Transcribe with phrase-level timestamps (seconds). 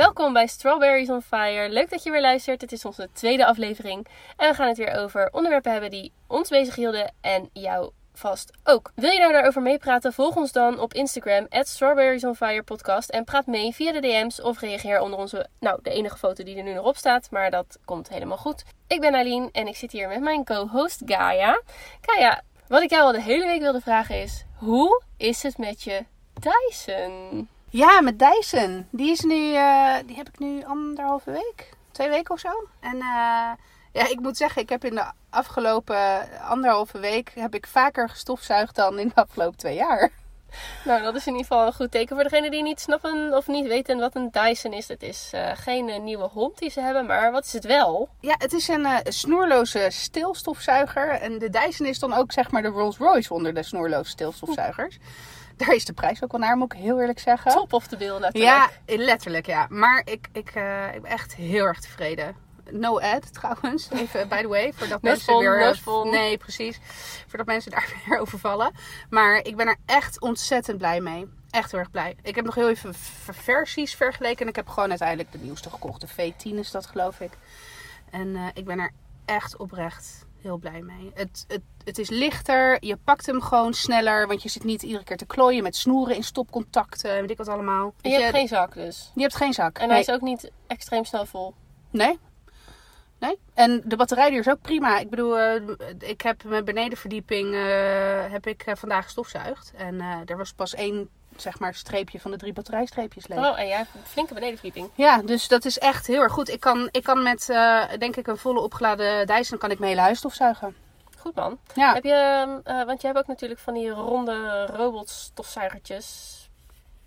[0.00, 1.68] Welkom bij Strawberries on Fire.
[1.68, 2.60] Leuk dat je weer luistert.
[2.60, 4.06] Het is onze tweede aflevering.
[4.36, 8.92] En we gaan het weer over onderwerpen hebben die ons bezighielden en jou vast ook.
[8.94, 10.12] Wil je nou daarover meepraten?
[10.12, 13.10] Volg ons dan op Instagram, at Strawberries on Fire podcast.
[13.10, 16.56] En praat mee via de DM's of reageer onder onze, nou, de enige foto die
[16.56, 17.30] er nu nog op staat.
[17.30, 18.64] Maar dat komt helemaal goed.
[18.86, 21.62] Ik ben Aline en ik zit hier met mijn co-host Gaia.
[22.00, 25.82] Gaia, wat ik jou al de hele week wilde vragen is, hoe is het met
[25.82, 27.48] je Dyson?
[27.72, 28.86] Ja, met Dyson.
[28.90, 32.68] Die is nu, eh, die heb ik nu anderhalve week, twee weken of zo.
[32.80, 33.50] En eh,
[33.92, 38.74] ja, ik moet zeggen, ik heb in de afgelopen anderhalve week heb ik vaker gestofzuigd
[38.74, 40.10] dan in de afgelopen twee jaar.
[40.84, 43.46] Nou, dat is in ieder geval een goed teken voor degenen die niet snappen of
[43.46, 44.88] niet weten wat een Dyson is.
[44.88, 48.08] Het is eh, geen nieuwe hond die ze hebben, maar wat is het wel?
[48.20, 51.08] Ja, het is een snoerloze stilstofzuiger.
[51.08, 54.98] En de Dyson is dan ook zeg maar de Rolls Royce onder de snoerloze stilstofzuigers.
[55.66, 57.52] Daar is de prijs ook wel naar, moet ik heel eerlijk zeggen.
[57.52, 58.70] Top of de beeld natuurlijk.
[58.86, 59.66] Ja, letterlijk ja.
[59.70, 60.48] Maar ik, ik,
[60.94, 62.36] ik ben echt heel erg tevreden.
[62.70, 64.72] No ad trouwens, even by the way.
[64.72, 65.76] Voordat mensen vol, weer...
[65.76, 66.04] vol.
[66.04, 66.80] Nee, precies.
[67.26, 68.72] Voordat mensen daar weer over vallen.
[69.10, 71.28] Maar ik ben er echt ontzettend blij mee.
[71.50, 72.16] Echt heel erg blij.
[72.22, 72.94] Ik heb nog heel even
[73.30, 74.40] versies vergeleken.
[74.40, 76.00] En ik heb gewoon uiteindelijk de nieuwste gekocht.
[76.00, 77.32] De V10 is dat geloof ik.
[78.10, 78.90] En eh, ik ben er
[79.24, 81.10] echt oprecht heel blij mee.
[81.14, 82.76] Het, het, het is lichter.
[82.84, 84.26] Je pakt hem gewoon sneller.
[84.26, 87.10] Want je zit niet iedere keer te klooien met snoeren in stopcontacten.
[87.10, 87.94] en Weet ik wat allemaal.
[88.00, 89.10] En je hebt geen zak dus.
[89.14, 89.76] je hebt geen zak.
[89.78, 89.90] En Nee.
[89.90, 91.54] hij is ook niet extreem snel vol.
[91.90, 92.18] Nee.
[93.18, 93.38] Nee.
[93.54, 94.98] En de batterijduur is ook prima.
[94.98, 95.54] Ik bedoel, eh,
[95.98, 99.72] ik heb mijn benedenverdieping eh, heb ik eh, vandaag gestofzuigd.
[99.76, 103.38] En er was pas één, zeg maar, streepje van de drie batterijstreepjes leeg.
[103.38, 104.90] Oh, en jij hebt een flinke benedenverdieping.
[104.94, 106.48] Ja, dus dat is echt heel erg goed.
[106.48, 109.90] Ik kan, ik kan met, eh, denk ik, een volle opgeladen Dyson kan ik mijn
[109.90, 110.76] hele huis stofzuigen.
[111.18, 111.58] Goed man.
[111.74, 111.94] Ja.
[111.94, 116.36] Heb je, eh, want je hebt ook natuurlijk van die ronde robotstofzuigertjes.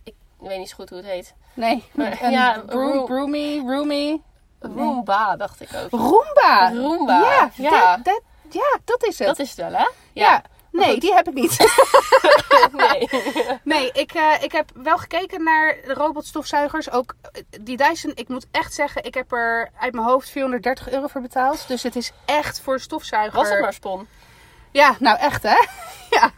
[0.03, 1.33] Ik weet niet zo goed hoe het heet.
[1.53, 1.83] Nee.
[1.91, 4.21] Maar- ja, Broom- Room- Roomy.
[4.59, 5.89] Roomba, dacht ik ook.
[5.91, 6.71] Roomba.
[6.73, 7.95] Roomba, Ja, ja.
[7.95, 9.27] Dat, dat, ja, dat is het.
[9.27, 9.87] Dat is het wel, hè?
[10.13, 10.41] ja.
[10.73, 11.01] Nee, goed.
[11.01, 11.57] die heb ik niet.
[12.71, 13.09] Nee.
[13.63, 16.91] Nee, ik, eh, ik heb wel gekeken naar de robotstofzuigers.
[16.91, 20.91] Ook eh, die Dyson, ik moet echt zeggen, ik heb er uit mijn hoofd 430
[20.91, 21.67] euro voor betaald.
[21.67, 23.39] Dus het is echt voor stofzuiger.
[23.39, 24.07] Was het maar spon?
[24.71, 25.55] Ja, nou echt hè.
[26.17, 26.31] ja.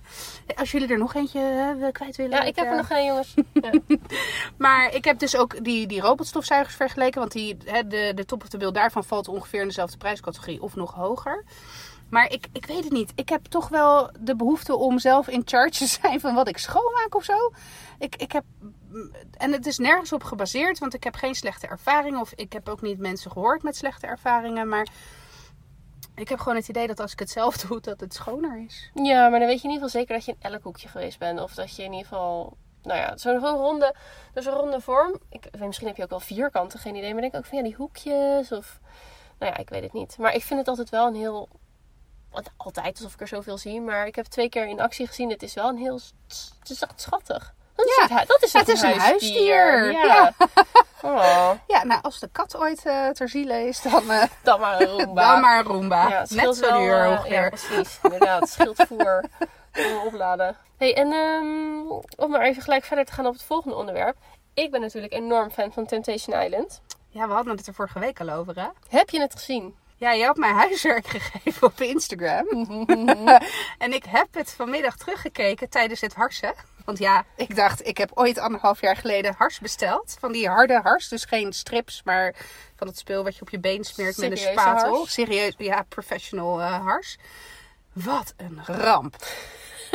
[0.56, 2.38] Als jullie er nog eentje eh, kwijt willen.
[2.38, 3.34] Ja, ik heb er nog geen, jongens.
[3.54, 3.72] Ja.
[4.58, 7.20] Maar ik heb dus ook die, die robotstofzuigers vergeleken.
[7.20, 10.62] Want die, hè, de, de top of the bill daarvan valt ongeveer in dezelfde prijscategorie
[10.62, 11.44] of nog hoger.
[12.10, 13.12] Maar ik, ik weet het niet.
[13.16, 16.58] Ik heb toch wel de behoefte om zelf in charge te zijn van wat ik
[16.58, 17.52] schoonmaak of zo.
[18.00, 18.44] Ik, ik heb,
[19.38, 22.20] en het is nergens op gebaseerd, want ik heb geen slechte ervaringen.
[22.20, 24.68] Of ik heb ook niet mensen gehoord met slechte ervaringen.
[24.68, 24.88] Maar
[26.16, 28.92] ik heb gewoon het idee dat als ik het zelf doe, dat het schoner is.
[28.94, 31.20] ja, maar dan weet je in ieder geval zeker dat je in elk hoekje geweest
[31.20, 31.42] bent.
[31.42, 32.58] Of dat je in ieder geval...
[32.82, 33.96] Nou ja, zo'n ronde,
[34.34, 35.20] dus een ronde vorm.
[35.30, 37.12] Ik, misschien heb je ook wel vierkanten, geen idee.
[37.12, 38.80] Maar denk ook van ja, die hoekjes of...
[39.40, 40.18] Nou ja, ik weet het niet.
[40.18, 41.50] Maar ik vind het altijd wel een heel...
[42.58, 43.82] Altijd alsof ik er zoveel zie.
[43.82, 45.30] Maar ik heb twee keer in actie gezien.
[45.30, 46.00] Het is wel een heel...
[46.60, 47.54] Het is echt schattig.
[47.76, 49.92] Dat is, Ja, het, dat is het een huisdier.
[49.92, 50.06] Ja.
[50.06, 50.34] Ja.
[51.02, 54.82] Oh, Ja, nou als de kat ooit eh, ter ziele is, dan, eh, dan maar
[54.82, 55.32] een Roomba.
[55.32, 56.08] dan maar een Roomba.
[56.10, 57.32] Ja, het Net zo duur ongeveer.
[57.44, 58.00] Ja, precies.
[58.04, 59.24] Inderdaad, schildvoer.
[59.72, 60.56] Kunnen we opladen.
[60.78, 61.90] hey, en ehm,
[62.24, 64.16] om maar even gelijk verder te gaan op het volgende onderwerp.
[64.54, 66.82] Ik ben natuurlijk enorm fan van Temptation Island.
[67.10, 68.68] Ja, we hadden het er vorige week al over, hè?
[68.90, 69.76] Heb je het gezien?
[69.98, 72.48] Ja, je had mij huiswerk gegeven op Instagram.
[73.86, 76.54] en ik heb het vanmiddag teruggekeken tijdens het harsen.
[76.86, 80.18] Want ja, ik dacht, ik heb ooit anderhalf jaar geleden hars besteld.
[80.20, 82.36] Van die harde hars, dus geen strips, maar
[82.76, 84.98] van het spul wat je op je been smeert met een spatel.
[84.98, 85.14] hars?
[85.14, 87.18] Serieus, ja, professional eh, hars.
[87.94, 89.16] Wat een ramp.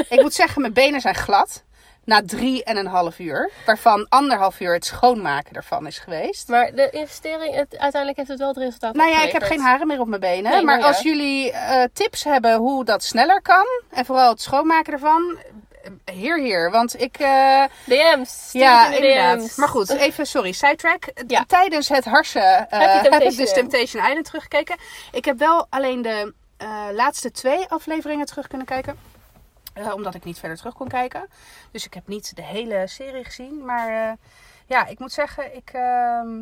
[0.09, 1.65] ik moet zeggen, mijn benen zijn glad.
[2.11, 3.51] Na drie en een half uur.
[3.67, 6.49] Waarvan anderhalf uur het schoonmaken ervan is geweest.
[6.49, 9.61] Maar de investering, het, uiteindelijk heeft het wel het resultaat Nou ja, ik heb geen
[9.61, 10.51] haren meer op mijn benen.
[10.53, 10.87] Nee, maar nou ja.
[10.87, 13.67] als jullie eh, tips hebben hoe dat sneller kan.
[13.91, 15.39] En vooral het schoonmaken ervan.
[16.05, 16.71] Heer, heer.
[16.71, 17.17] Want ik...
[17.19, 18.49] eh, DM's.
[18.53, 19.39] ja, in de inderdaad.
[19.39, 19.57] DM's.
[19.57, 21.05] Maar goed, even, sorry, sidetrack.
[21.27, 21.45] Ja.
[21.47, 23.37] Tijdens het harsen eh, Heb ik Temptation?
[23.37, 24.77] dus Temptation Island teruggekeken.
[25.13, 26.33] Ik heb wel alleen de
[26.93, 29.10] laatste twee afleveringen terug kunnen kijken.
[29.73, 31.29] Eh, omdat ik niet verder terug kon kijken.
[31.71, 33.65] Dus ik heb niet de hele serie gezien.
[33.65, 34.17] Maar eh,
[34.67, 35.71] ja, ik moet zeggen, ik...
[35.73, 36.41] ehm,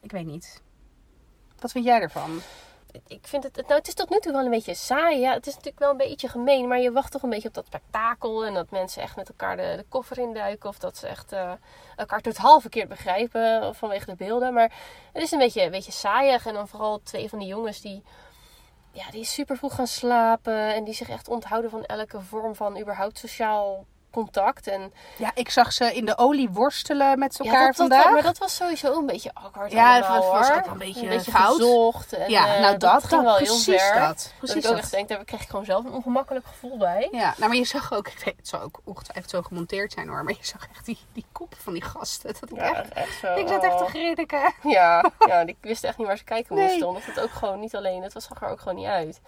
[0.00, 0.62] ik weet niet.
[1.60, 2.40] Wat vind jij ervan?
[3.06, 5.20] ik vind het, nou, het is tot nu toe wel een beetje saai.
[5.20, 7.54] Ja, het is natuurlijk wel een beetje gemeen, maar je wacht toch een beetje op
[7.54, 8.44] dat spektakel.
[8.44, 10.68] En dat mensen echt met elkaar de, de koffer induiken.
[10.68, 11.52] Of dat ze echt eh,
[11.96, 14.52] elkaar totaal verkeerd begrijpen of vanwege de beelden.
[14.54, 14.72] Maar
[15.12, 16.46] het is een beetje, een beetje saaiig.
[16.46, 18.02] En dan vooral twee van die jongens die,
[18.92, 20.74] ja, die super vroeg gaan slapen.
[20.74, 24.66] En die zich echt onthouden van elke vorm van überhaupt sociaal contact.
[24.66, 28.10] En Ja, ik zag ze in de olie worstelen met elkaar dat, dat- vandaag.
[28.12, 29.72] maar dat was sowieso een beetje awkward.
[29.72, 31.56] Ja, allemaal, was een beetje fout.
[31.56, 32.12] gezocht.
[32.12, 33.94] En, ja, eh, nou dat, ging wel heel precies ver.
[34.00, 34.08] dat.
[34.16, 34.78] Dat Precies ik ook dat.
[34.82, 37.08] echt denk, daar kreeg ik gewoon zelf een ongemakkelijk gevoel bij.
[37.12, 40.08] Ja, nou, maar je zag ook, ik weet, het zal ook ongetwijfeld zo gemonteerd zijn
[40.08, 42.32] hoor, maar je zag echt die, die kop van die gasten.
[42.40, 43.34] Dat ik Ja, echt, echt zo.
[43.34, 44.54] ik zat echt te grinniken.
[44.62, 46.66] Ja, ja, ik wist echt niet waar ze kijken Nee.
[46.68, 46.88] moesten.
[46.88, 49.20] Omdat het ook gewoon niet alleen, het was, zag er ook gewoon niet uit.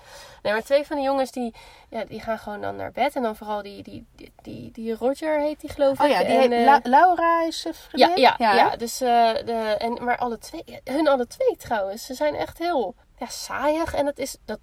[0.43, 1.55] Nee, maar twee van de jongens die,
[1.89, 3.17] ja, die gaan gewoon dan naar bed.
[3.17, 6.05] En dan vooral die, die, die, die, die Roger heet die geloof ik.
[6.05, 8.21] Oh ja, die en, heet, eh, La- Laura is ja, vriendin?
[8.21, 12.35] ja, ja, dus, eh, de, en, maar alle twee, hun alle twee trouwens, ze zijn
[12.35, 13.95] echt heel ja, saaiig.
[13.95, 14.59] En dat, is, dat,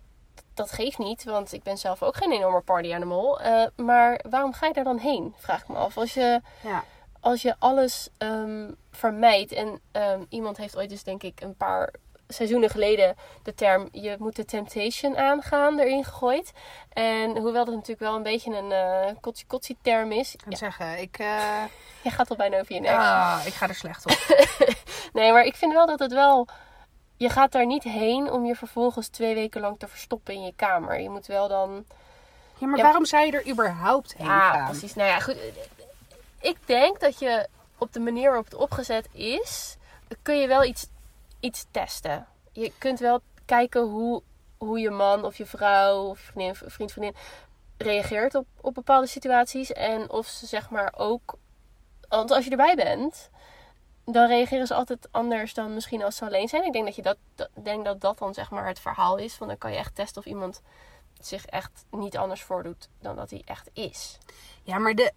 [0.54, 3.40] dat geeft niet, want ik ben zelf ook geen enorme party animal.
[3.42, 5.98] Eh, maar waarom ga je daar dan heen, vraag ik me af.
[5.98, 6.84] Als je, Ja.
[7.19, 9.52] als je alles ehm, vermijdt.
[9.52, 11.94] En ehm, iemand heeft ooit dus denk ik een paar
[12.33, 16.51] seizoenen geleden de term je moet de temptation aangaan erin gegooid.
[16.94, 19.16] En hoewel dat natuurlijk wel een beetje een eh
[19.48, 20.33] kotsie term is.
[20.33, 21.63] Ik kan Ja, zeggen, ik, eh,
[22.04, 22.92] je gaat al bijna over je nek.
[22.92, 24.18] ah, ik ga er slecht op.
[25.13, 26.48] Nee, maar ik vind wel dat het wel...
[27.18, 30.54] Je gaat daar niet heen om je vervolgens twee weken lang te verstoppen in je
[30.56, 31.00] kamer.
[31.00, 31.86] Je moet wel dan...
[32.57, 32.84] Ja, maar Ja.
[32.84, 34.66] waarom zou je er überhaupt heen Ja, gaan?
[34.69, 34.94] precies.
[34.95, 35.36] Nou ja, goed.
[36.39, 39.77] Ik denk dat je op de manier waarop het opgezet is,
[40.22, 40.88] kun je wel iets,
[41.41, 42.27] iets testen.
[42.51, 44.23] Je kunt wel kijken hoe,
[44.57, 47.15] hoe je man of je vrouw of vriendin, vriend, vriendin
[47.77, 49.71] reageert op, op bepaalde situaties.
[49.71, 51.33] En of ze zeg maar ook...
[52.07, 53.29] Want als je erbij bent,
[54.05, 56.63] dan reageren ze altijd anders dan misschien als ze alleen zijn.
[56.63, 59.38] Ik denk dat je dat, dat, denk dat, dat dan zeg maar het verhaal is.
[59.38, 60.61] Want dan kan je echt testen of iemand
[61.19, 64.17] zich echt niet anders voordoet dan dat hij echt is.
[64.63, 65.13] Ja, maar de,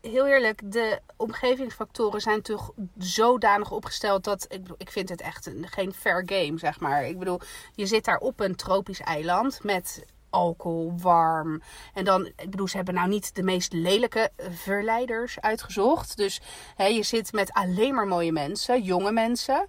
[0.00, 5.66] heel eerlijk, de omgevingsfactoren zijn toch zodanig opgesteld dat ik, ik vind het echt een,
[5.68, 7.06] geen fair game, zeg maar.
[7.06, 7.40] Ik bedoel,
[7.74, 11.62] je zit daar op een tropisch eiland met alcohol, warm.
[11.94, 16.16] En dan, ik bedoel, ze hebben nou niet de meest lelijke verleiders uitgezocht.
[16.16, 16.40] Dus
[16.76, 19.66] hè, je zit met alleen maar mooie mensen, jonge mensen.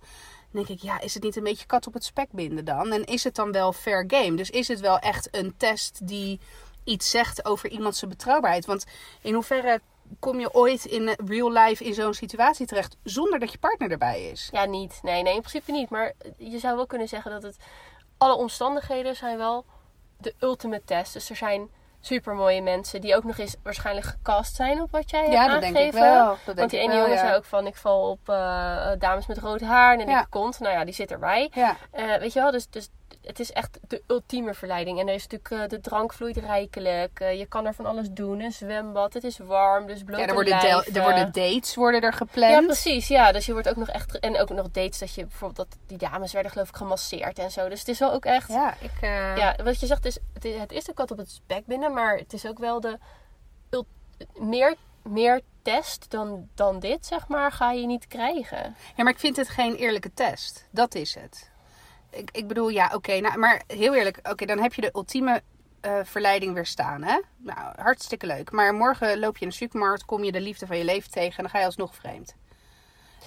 [0.52, 2.92] Dan denk ik, ja, is het niet een beetje kat op het spek binden dan?
[2.92, 4.36] En is het dan wel fair game?
[4.36, 6.40] Dus is het wel echt een test die
[6.84, 8.66] iets zegt over iemands betrouwbaarheid?
[8.66, 8.86] Want
[9.22, 9.82] in hoeverre
[10.20, 14.24] kom je ooit in real life in zo'n situatie terecht zonder dat je partner erbij
[14.24, 14.50] is?
[14.52, 15.00] Ja, niet.
[15.02, 15.90] Nee, nee, in principe niet.
[15.90, 17.58] Maar je zou wel kunnen zeggen dat het...
[18.18, 19.66] Alle omstandigheden zijn wel
[20.18, 21.14] de ultimate test.
[21.14, 21.70] Dus er zijn
[22.00, 25.62] supermooie mensen die ook nog eens waarschijnlijk gecast zijn op wat jij hebt Ja, dat
[25.62, 26.38] denk ik wel.
[26.46, 27.18] Dat Want die ene jongen ja.
[27.18, 30.14] zei ook van, ik val op eh, dames met rood haar en een Ja.
[30.16, 30.60] dikke kont.
[30.60, 31.50] Nou ja, die zit erbij.
[31.54, 32.90] Ja, Eh, weet je wel, dus, dus
[33.28, 35.00] het is echt de ultieme verleiding.
[35.00, 37.20] En er is natuurlijk, eh, de drank vloeit rijkelijk.
[37.20, 38.40] Eh, je kan er van alles doen.
[38.40, 40.60] Een zwembad, het is warm, dus blote ja er, worden
[40.94, 42.52] er worden dates worden er gepland.
[42.52, 43.08] Ja, precies.
[43.08, 44.20] Ja, dus je wordt ook nog echt...
[44.20, 45.70] En ook nog dates dat je bijvoorbeeld...
[45.70, 47.70] Dat die dames werden geloof ik gemasseerd en zo.
[47.70, 48.48] Dus het is wel ook echt...
[48.48, 49.56] Ja, Ja, ik...
[49.58, 50.18] eh, wat je zegt is...
[50.34, 51.94] Het is, het is de kat op het spek binnen.
[51.94, 52.98] Maar het is ook wel de...
[54.34, 58.76] Meer, meer test dan, dan dit, zeg maar, ga je niet krijgen.
[58.96, 60.68] Ja, maar ik vind het geen eerlijke test.
[60.72, 61.50] Dat is het.
[62.10, 65.42] Ik, ik bedoel, ja, oké, nou, maar heel eerlijk, oké, dan heb je de ultieme
[65.82, 67.20] eh, verleiding weer staan, hè?
[67.38, 68.52] Nou, hartstikke leuk.
[68.52, 71.38] Maar morgen loop je in de supermarkt, kom je de liefde van je leven tegen
[71.38, 72.36] en dan ga je alsnog vreemd.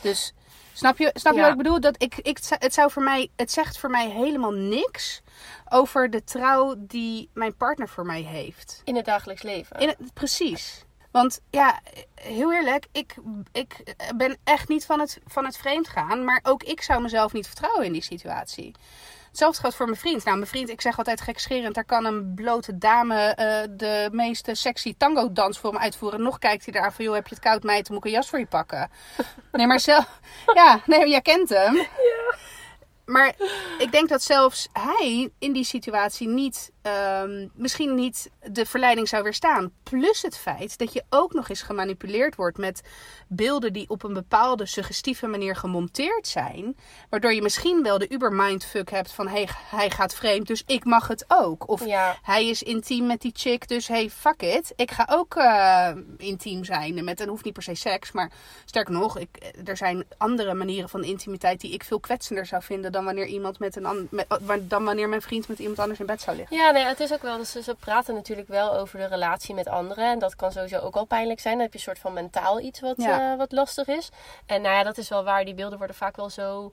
[0.03, 0.35] Dus,
[0.73, 1.45] snap je, snap je Ja.
[1.45, 1.81] wat ik bedoel?
[1.81, 5.23] Dat ik, ik, het, zou voor mij, het zegt voor mij helemaal niks
[5.69, 8.81] over de trouw die mijn partner voor mij heeft.
[8.85, 9.79] In het dagelijks leven.
[9.79, 10.85] In het, precies.
[11.11, 11.81] Want ja,
[12.15, 13.15] heel eerlijk, ik,
[13.53, 16.25] ik ben echt niet van het, van het vreemd gaan.
[16.25, 18.75] Maar ook ik zou mezelf niet vertrouwen in die situatie.
[19.29, 20.25] Hetzelfde geldt voor mijn vriend.
[20.25, 24.49] Nou, mijn vriend, ik zeg altijd gekscherend, daar kan een blote dame eh, de meest
[24.53, 26.23] sexy tango dans voor me uitvoeren.
[26.23, 28.17] Nog kijkt hij daar van, joh, heb je het koud meid, dan moet ik een
[28.17, 28.91] jas voor je pakken.
[29.53, 30.21] Nee, maar zelf,
[30.55, 31.87] ja, nee, jij kent hem.
[33.05, 33.35] Maar
[33.79, 39.23] ik denk dat zelfs hij in die situatie niet, ehm, misschien niet de verleiding zou
[39.23, 39.73] weerstaan.
[39.83, 42.81] Plus het feit dat je ook nog eens gemanipuleerd wordt met
[43.29, 46.77] beelden die op een bepaalde suggestieve manier gemonteerd zijn.
[47.09, 50.85] Waardoor je misschien wel de uber mindfuck hebt van hey, hij gaat vreemd, dus ik
[50.85, 51.69] mag het ook.
[51.69, 52.17] Of Ja.
[52.23, 54.73] hij is intiem met die chick, dus hey, fuck it.
[54.77, 57.05] Ik ga ook eh, intiem zijn.
[57.05, 58.31] Met, en hoeft niet per se seks, maar
[58.65, 59.29] sterker nog, ik,
[59.65, 63.59] er zijn andere manieren van intimiteit die ik veel kwetsender zou vinden dan wanneer iemand
[63.59, 64.27] met een met,
[64.61, 66.57] dan wanneer mijn vriend met iemand anders in bed zou liggen.
[66.57, 67.37] Ja, nee, het is ook wel.
[67.37, 70.05] Dus ze praten natuurlijk wel over de relatie met anderen.
[70.11, 71.55] En dat kan sowieso ook al pijnlijk zijn.
[71.55, 73.33] Dan heb je een soort van mentaal iets wat, Ja.
[73.33, 74.09] eh, wat lastig is.
[74.47, 75.45] En nou ja, dat is wel waar.
[75.45, 76.73] Die beelden worden vaak wel zo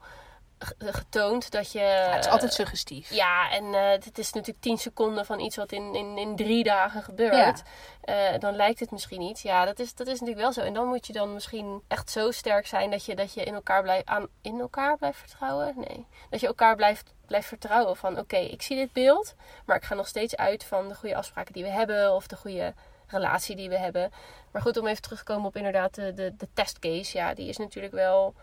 [0.79, 1.79] getoond dat je.
[1.79, 3.09] Ja, het is altijd suggestief.
[3.09, 6.63] Ja, en eh, het is natuurlijk 10 seconden van iets wat in, in, in drie
[6.63, 7.63] dagen gebeurt.
[8.01, 9.39] Eh, dan lijkt het misschien niet.
[9.39, 10.61] Ja, dat is, dat is natuurlijk wel zo.
[10.61, 13.53] En dan moet je dan misschien echt zo sterk zijn dat je, dat je in,
[13.53, 15.73] elkaar blijft, aan, in elkaar blijft vertrouwen.
[15.75, 16.05] Nee.
[16.29, 19.35] Dat je elkaar blijft, blijft vertrouwen van oké, ik zie dit beeld.
[19.65, 22.13] Maar ik ga nog steeds uit van de goede afspraken die we hebben.
[22.13, 22.73] Of de goede
[23.07, 24.11] relatie die we hebben.
[24.51, 27.17] Maar goed, om even terug te komen op inderdaad de, de, de testcase.
[27.17, 28.35] Ja, die is natuurlijk wel...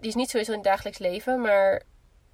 [0.00, 1.82] Die is niet sowieso in het dagelijks leven, maar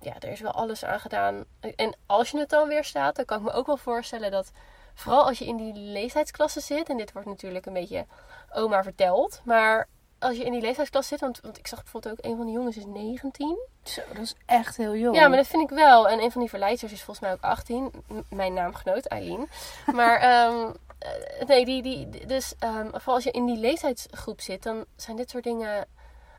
[0.00, 1.44] ja, er is wel alles aan gedaan.
[1.76, 4.50] En als je het dan weer staat, dan kan ik me ook wel voorstellen dat...
[4.94, 8.06] Vooral als je in die leeftijdsklasse zit, en dit wordt natuurlijk een beetje
[8.52, 12.24] oma verteld, maar als je in die leeftijdsklasse zit, want, want ik zag bijvoorbeeld ook
[12.30, 13.58] een van de jongens is 19.
[13.82, 15.16] Zo, dat is echt heel jong.
[15.16, 16.08] Ja, maar dat vind ik wel.
[16.08, 17.90] En een van die verleiders is volgens mij ook 18.
[18.08, 19.48] M- mijn naamgenoot, Eileen.
[19.92, 24.62] Maar ehm, eh, nee, die, die, dus ehm, vooral als je in die leeftijdsgroep zit,
[24.62, 25.86] dan zijn dit soort dingen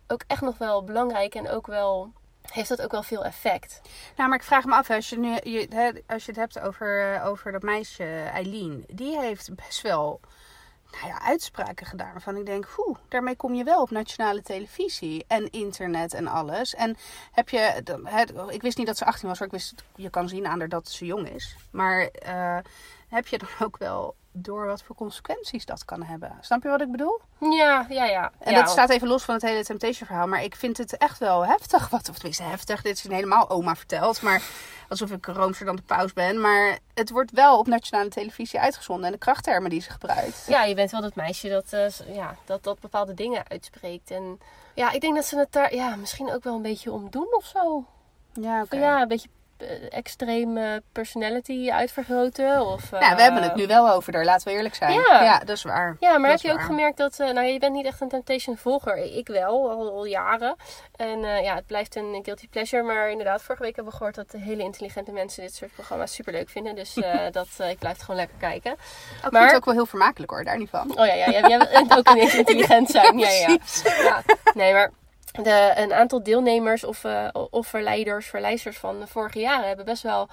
[0.08, 2.14] ook echt nog wel belangrijk en ook wel
[2.52, 3.82] heeft dat ook wel veel effect.
[4.16, 7.14] Nou, maar ik vraag me af, als je, nu, je, als je het hebt over,
[7.14, 8.84] eh, over dat meisje Eileen.
[8.88, 10.20] Die heeft best wel
[10.92, 15.26] nou ja, uitspraken gedaan waarvan ik denk, oeh, daarmee kom je wel op nationale televisie
[15.28, 16.76] en internet en alles.
[16.76, 16.98] En
[17.32, 17.84] heb je,
[18.50, 19.48] ik wist niet dat ze 18 was, hoor.
[19.48, 21.56] ik wist, je kan zien aan haar dat ze jong is.
[21.72, 22.58] Maar eh,
[23.08, 26.38] heb je dan ook wel door wat voor consequenties dat kan hebben?
[26.42, 27.22] Snap je wat ik bedoel?
[27.40, 28.32] Ja, ja, ja.
[28.40, 30.28] En ja, dat staat even los van het hele Temptation verhaal.
[30.28, 31.90] Maar ik vind het echt wel heftig.
[31.90, 32.82] Wat, of tenminste heftig.
[32.82, 34.22] Dit is helemaal oma verteld.
[34.22, 34.42] Maar
[34.90, 36.42] alsof ik roomser dan de paus ben.
[36.42, 39.06] Maar het wordt wel op nationale televisie uitgezonden.
[39.06, 40.46] En de krachttermen die ze gebruikt.
[40.48, 44.12] Ja, je bent wel dat meisje dat, eh, ja, dat, dat bepaalde dingen uitspreekt.
[44.12, 44.40] En
[44.74, 47.28] ja, ik denk dat ze het daar ja, misschien ook wel een beetje om doen
[47.36, 47.86] of zo.
[48.34, 49.30] Ja, ja, een beetje
[49.90, 52.62] extreme personality uitvergroten.
[52.66, 54.26] Of, Ja, we eh, hebben het nu wel over daar.
[54.26, 54.94] Laten we eerlijk zijn.
[54.94, 55.40] Ja.
[55.40, 55.96] dat is waar.
[56.00, 57.20] Ja, maar Dat heb je ook gemerkt dat...
[57.20, 58.98] eh, nou, je bent niet echt een Temptation volger.
[59.18, 60.56] Ik wel, al, al jaren.
[60.96, 62.84] En eh, ja, het blijft een guilty pleasure.
[62.84, 66.50] Maar inderdaad, vorige week hebben we gehoord dat hele intelligente mensen dit soort programma's superleuk
[66.50, 66.76] vinden.
[66.76, 68.72] Dus eh, dat, eh, ik blijf het gewoon lekker kijken.
[68.72, 68.80] Ik
[69.22, 70.44] vind Maar- het ook wel heel vermakelijk hoor.
[70.44, 70.92] Daar niet van.
[71.00, 73.18] Oh ja, ja, jij, jij bent ook ineens intelligent zijn.
[73.18, 73.58] Ja, ja.
[74.04, 74.22] ja.
[74.54, 74.92] Nee, maar
[75.44, 80.04] de, een aantal deelnemers of, eh, of verleiders, verleiders van de vorige jaren hebben best
[80.04, 80.30] wel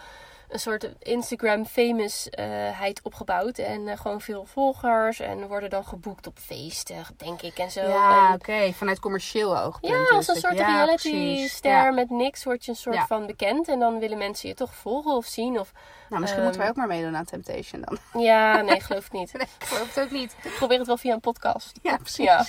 [0.52, 3.58] een soort Instagram famousheid opgebouwd.
[3.58, 5.20] En eh, gewoon veel volgers.
[5.20, 7.58] En worden dan geboekt op feesten, denk ik.
[7.58, 7.80] En zo.
[7.88, 8.72] Ja, oké.
[8.72, 9.92] Vanuit commercieel oogpunt.
[9.92, 11.52] ja, als een soort ja, reality precies.
[11.52, 11.90] ster Ja.
[11.90, 13.06] met niks word je een soort Ja.
[13.06, 13.68] van bekend.
[13.68, 15.58] En dan willen mensen je toch volgen of zien.
[15.60, 15.72] Of,
[16.08, 18.22] Nou, misschien Ehm, moeten wij ook maar meedoen aan Temptation dan.
[18.22, 19.32] ja, nee, geloof ik niet.
[19.42, 20.36] Nee, ik geloof het ook niet.
[20.42, 21.78] Ik probeer het wel via een podcast.
[21.82, 22.24] Ja, precies.
[22.24, 22.44] Ja.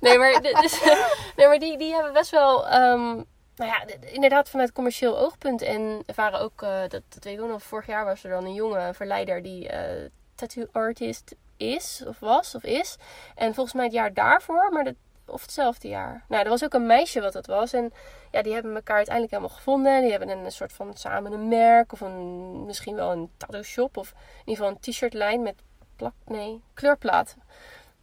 [0.00, 0.80] Nee, maar, dus,
[1.36, 3.22] nee, maar die, die hebben best wel, ehm,
[3.56, 5.62] nou ja, de- de- inderdaad vanuit commercieel oogpunt.
[5.62, 8.30] En er waren ook, eh, dat, dat weet ik ook nog, vorig jaar was er
[8.30, 12.96] dan een jonge verleider die eh, tattoo artist is, of was, of is.
[13.34, 14.94] En volgens mij het jaar daarvoor, maar dat,
[15.26, 16.24] of hetzelfde jaar.
[16.28, 17.72] Nou, er was ook een meisje wat dat was.
[17.72, 17.92] En
[18.30, 20.00] ja, die hebben elkaar uiteindelijk helemaal gevonden.
[20.00, 23.96] Die hebben een soort van samen een merk, of een, misschien wel een tattoo shop,
[23.96, 25.54] of in ieder geval een t-shirt lijn met
[25.96, 27.36] plak, nee, kleurplaat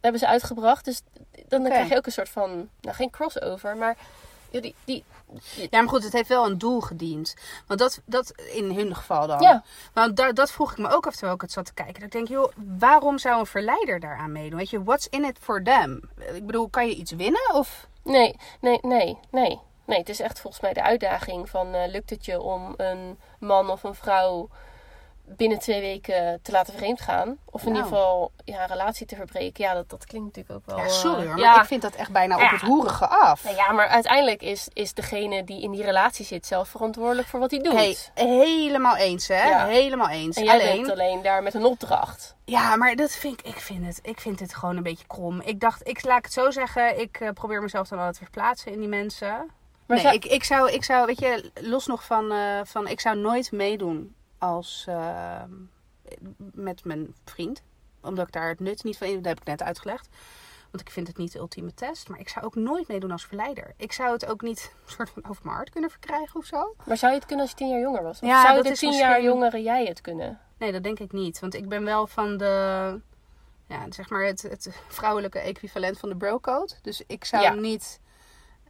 [0.00, 0.84] hebben ze uitgebracht.
[0.84, 1.02] Dus
[1.48, 3.96] dan, dan krijg je ook een soort van, nou geen crossover, maar
[4.54, 5.04] ja, die, die,
[5.70, 7.34] Ja, maar goed, het heeft wel een doel gediend.
[7.66, 9.40] Want dat, dat in hun geval dan.
[9.40, 9.62] Ja.
[9.92, 11.94] Want da- dat vroeg ik me ook af terwijl ik het zat te kijken.
[11.94, 14.58] Dat ik denk, joh, waarom zou een verleider daaraan meedoen?
[14.58, 16.00] Weet je, what's in it for them?
[16.34, 17.54] Ik bedoel, kan je iets winnen?
[17.54, 17.88] Of...
[18.02, 19.60] nee, nee, nee, nee.
[19.86, 23.18] Nee, het is echt volgens mij de uitdaging van eh, lukt het je om een
[23.38, 24.48] man of een vrouw
[25.26, 27.38] binnen twee weken te laten vreemd gaan.
[27.50, 27.84] Of in Nou.
[27.84, 29.64] ieder geval ja, een relatie te verbreken.
[29.64, 30.84] Ja, dat, dat klinkt natuurlijk ook wel...
[30.84, 31.60] Ja, sorry eh, hoor, maar ja.
[31.60, 33.44] ik vind dat echt bijna op het roerige af.
[33.44, 37.40] Nou ja, maar uiteindelijk is, is degene die in die relatie zit zelf verantwoordelijk voor
[37.40, 37.72] wat hij doet.
[37.72, 39.64] Hey, helemaal eens, hè?
[39.66, 40.36] Helemaal eens.
[40.36, 42.34] en jij Alleen, bent alleen daar met een opdracht.
[42.44, 45.40] ja, maar dat vind ik, ik vind het, ik vind het gewoon een beetje krom.
[45.40, 48.22] Ik dacht, ik laat ik het zo zeggen, ik eh, probeer mezelf dan altijd te
[48.22, 49.28] verplaatsen in die mensen.
[49.86, 52.88] Maar nee, zou- ik, ik, zou, ik zou, weet je, los nog van, eh, van
[52.88, 54.14] ik zou nooit meedoen
[54.48, 55.42] als eh,
[56.52, 57.62] met mijn vriend.
[58.02, 60.08] Omdat ik daar het nut niet van in, dat heb ik net uitgelegd.
[60.70, 62.08] Want ik vind het niet de ultieme test.
[62.08, 63.74] Maar ik zou ook nooit meedoen als verleider.
[63.76, 66.74] Ik zou het ook niet een soort van over mijn hart kunnen verkrijgen of zo.
[66.86, 68.20] Maar zou je het kunnen als je tien jaar jonger was?
[68.20, 70.40] Of Ja, zou dat de is tien jaar misschien- jongere jij het kunnen?
[70.58, 71.40] Nee, dat denk ik niet.
[71.40, 73.00] Want ik ben wel van de,
[73.66, 76.72] ja, zeg maar het, het vrouwelijke equivalent van de bro-code.
[76.82, 77.52] Dus ik zou Ja.
[77.54, 78.00] niet...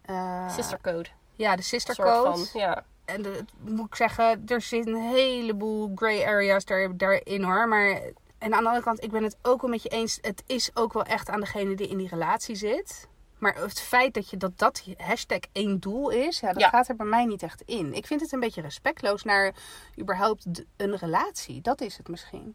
[0.03, 1.09] eh, Sister code.
[1.37, 2.45] Ja, de sister soort code.
[2.47, 2.61] van.
[2.61, 2.85] Ja.
[3.05, 7.69] En de, moet ik zeggen, er zitten een heleboel grey areas daar, daarin hoor.
[7.69, 8.01] Maar
[8.39, 10.19] en aan de andere kant, ik ben het ook wel met je eens.
[10.21, 13.09] Het is ook wel echt aan degene die in die relatie zit.
[13.39, 16.69] Maar het feit dat je dat, dat hashtag één doel is, ja, dat Ja.
[16.69, 17.95] gaat er bij mij niet echt in.
[17.95, 19.55] Ik vind het een beetje respectloos naar
[20.01, 20.47] überhaupt
[20.77, 21.61] een relatie.
[21.61, 22.55] Dat is het misschien.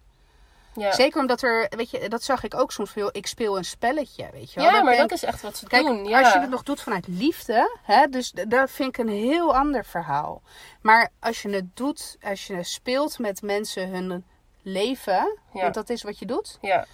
[0.76, 3.10] Ja, Zeker omdat er, weet je, dat zag ik ook soms veel.
[3.12, 4.70] Ik speel een spelletje, weet je wel.
[4.72, 6.06] ja maar denk, dat is echt wat ze Kijk, doen.
[6.06, 6.20] Ja.
[6.20, 9.86] als je het nog doet vanuit liefde, hè, dus dat vind ik een heel ander
[9.86, 10.42] verhaal.
[10.82, 14.26] Maar als je het doet, als je speelt met mensen hun
[14.62, 15.62] leven, Ja.
[15.62, 16.58] want dat is wat je doet.
[16.62, 16.86] ja.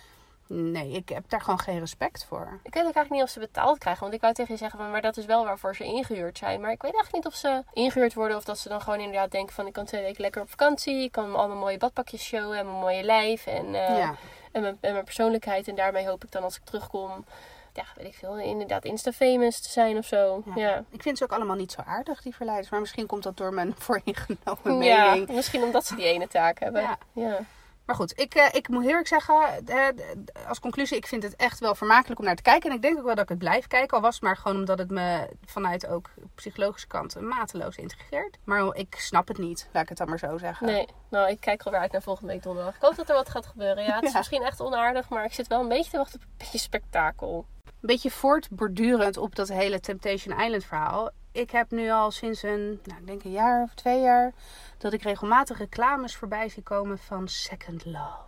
[0.47, 2.59] Nee, ik heb daar gewoon geen respect voor.
[2.63, 4.01] Ik weet ook eigenlijk niet of ze betaald krijgen.
[4.01, 6.61] Want ik wou tegen je zeggen, van, maar dat is wel waarvoor ze ingehuurd zijn.
[6.61, 8.37] Maar ik weet eigenlijk niet of ze ingehuurd worden.
[8.37, 9.67] Of dat ze dan gewoon inderdaad denken van...
[9.67, 11.03] Ik kan twee weken lekker op vakantie.
[11.03, 13.45] Ik kan allemaal mooie badpakjes showen en mijn mooie lijf.
[13.45, 14.15] En, eh, ja.
[14.51, 15.67] En mijn, en mijn persoonlijkheid.
[15.67, 17.25] En daarmee hoop ik dan als ik terugkom,
[17.73, 20.43] ja, weet ik veel, inderdaad insta-famous te zijn of zo.
[20.45, 20.53] Ja.
[20.55, 20.83] Ja.
[20.89, 22.69] Ik vind ze ook allemaal niet zo aardig, die verleiders.
[22.69, 25.29] Maar misschien komt dat door mijn vooringenomen Ja, mening.
[25.29, 26.81] misschien omdat ze die ene taak hebben.
[26.81, 26.97] Ja.
[27.11, 27.39] Ja.
[27.85, 31.23] Maar goed, ik, eh, ik moet heel eerlijk zeggen, eh, d- als conclusie, ik vind
[31.23, 32.69] het echt wel vermakelijk om naar te kijken.
[32.69, 33.97] En ik denk ook wel dat ik het blijf kijken.
[33.97, 38.37] Al was het maar gewoon omdat het me vanuit ook psychologische kant mateloos integreert.
[38.43, 40.65] Maar ik snap het niet, laat ik het dan maar zo zeggen.
[40.67, 42.75] Nee, nou, ik kijk alweer uit naar volgende week donderdag.
[42.75, 43.83] Ik hoop dat er wat gaat gebeuren.
[43.83, 44.17] Ja, het is Ja.
[44.17, 47.45] misschien echt onaardig, maar ik zit wel een beetje te wachten op een beetje spektakel.
[47.65, 51.09] Een beetje voortbordurend op dat hele Temptation Island verhaal.
[51.31, 54.31] Ik heb nu al sinds een, nou, ik denk een jaar of twee jaar,
[54.77, 58.23] dat ik regelmatig reclames voorbij zie komen van Second Love.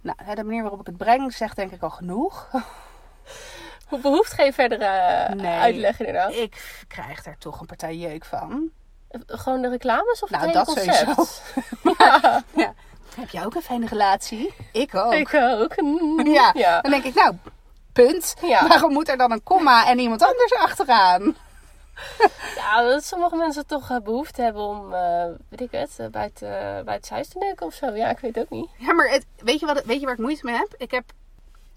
[0.00, 2.48] Nou, de manier waarop ik het breng zegt denk ik al genoeg.
[3.88, 5.58] Hoe behoeft geen verdere eh, Nee.
[5.60, 6.32] uitleg inderdaad.
[6.34, 8.70] Ik krijg daar toch een partij jeuk van.
[9.26, 11.14] Gewoon de reclames of Nou, het hele dat concept?
[11.84, 12.40] sowieso.
[12.60, 12.74] Ja.
[13.16, 14.54] Heb jij ook een fijne relatie?
[14.72, 15.12] Ik ook.
[15.12, 15.80] Ik ook.
[15.80, 16.26] Mm.
[16.26, 16.50] Ja.
[16.54, 16.80] ja.
[16.80, 17.34] Dan denk ik, nou,
[17.92, 18.34] punt.
[18.68, 21.36] Waarom moet er dan een komma en iemand anders achteraan?
[22.56, 26.48] Ja, dat sommige mensen toch eh, behoefte hebben om, eh, weet ik het, eh, buiten,
[26.48, 27.90] uh, buiten huis te neuken of zo.
[27.90, 28.70] Ja, ik weet het ook niet.
[28.78, 30.74] Ja, maar het, weet, je wat, weet je waar ik moeite mee heb?
[30.76, 31.04] Ik, heb,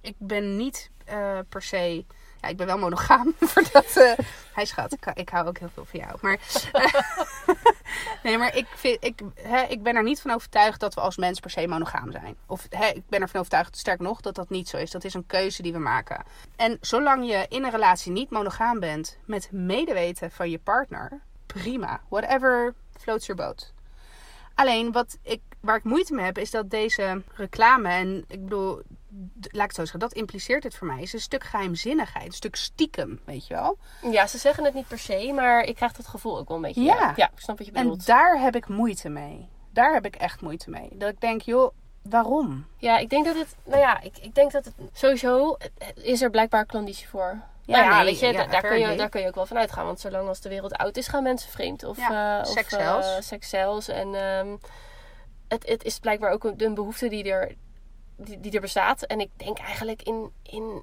[0.01, 2.05] ik ben niet eh, per se...
[2.41, 3.33] Ja, ik ben wel monogaam.
[3.39, 6.17] voor dat, eh, hij schat, ik, hou ook heel veel van jou.
[6.21, 6.39] Maar,
[8.23, 11.17] nee, maar ik, vind, ik, hè, ik ben er niet van overtuigd dat we als
[11.17, 12.35] mens per se monogaam zijn.
[12.45, 14.91] Of hè, ik ben ervan overtuigd, sterk nog, dat dat niet zo is.
[14.91, 16.23] Dat is een keuze die we maken.
[16.55, 22.01] En zolang je in een relatie niet monogaam bent met medeweten van je partner, prima.
[22.09, 23.73] Whatever floats your boat.
[24.55, 28.81] Alleen wat ik, waar ik moeite mee heb, is dat deze reclame, en ik bedoel,
[29.41, 32.31] laat ik het zo zeggen, dat impliceert het voor mij, is een stuk geheimzinnigheid, een
[32.33, 33.77] stuk stiekem, weet je wel.
[34.11, 36.63] Ja, ze zeggen het niet per se, maar ik krijg dat gevoel ook wel een
[36.63, 36.81] beetje.
[36.81, 37.13] Ja.
[37.15, 38.05] ja ik snap wat je En bedoelt.
[38.05, 39.49] daar heb ik moeite mee.
[39.71, 40.89] Daar heb ik echt moeite mee.
[40.93, 41.71] Dat ik denk, joh,
[42.01, 42.65] waarom?
[42.77, 45.57] Ja, ik denk dat het, nou ja, ik, ik denk dat het sowieso
[45.95, 47.39] is er blijkbaar klanditie voor.
[47.65, 49.45] Ja, nou ja, nee, weet je, ja, daar, kun je, daar kun je ook wel
[49.45, 49.85] van uitgaan.
[49.85, 51.83] Want zolang als de wereld oud is, gaan mensen vreemd.
[51.83, 53.27] Of, Ja, seks zelfs.
[53.27, 53.87] seks zelfs.
[53.87, 54.55] En ehm,
[55.47, 57.55] het, het is blijkbaar ook een, een behoefte die er,
[58.17, 59.01] die, die er bestaat.
[59.03, 60.81] En ik denk eigenlijk in, in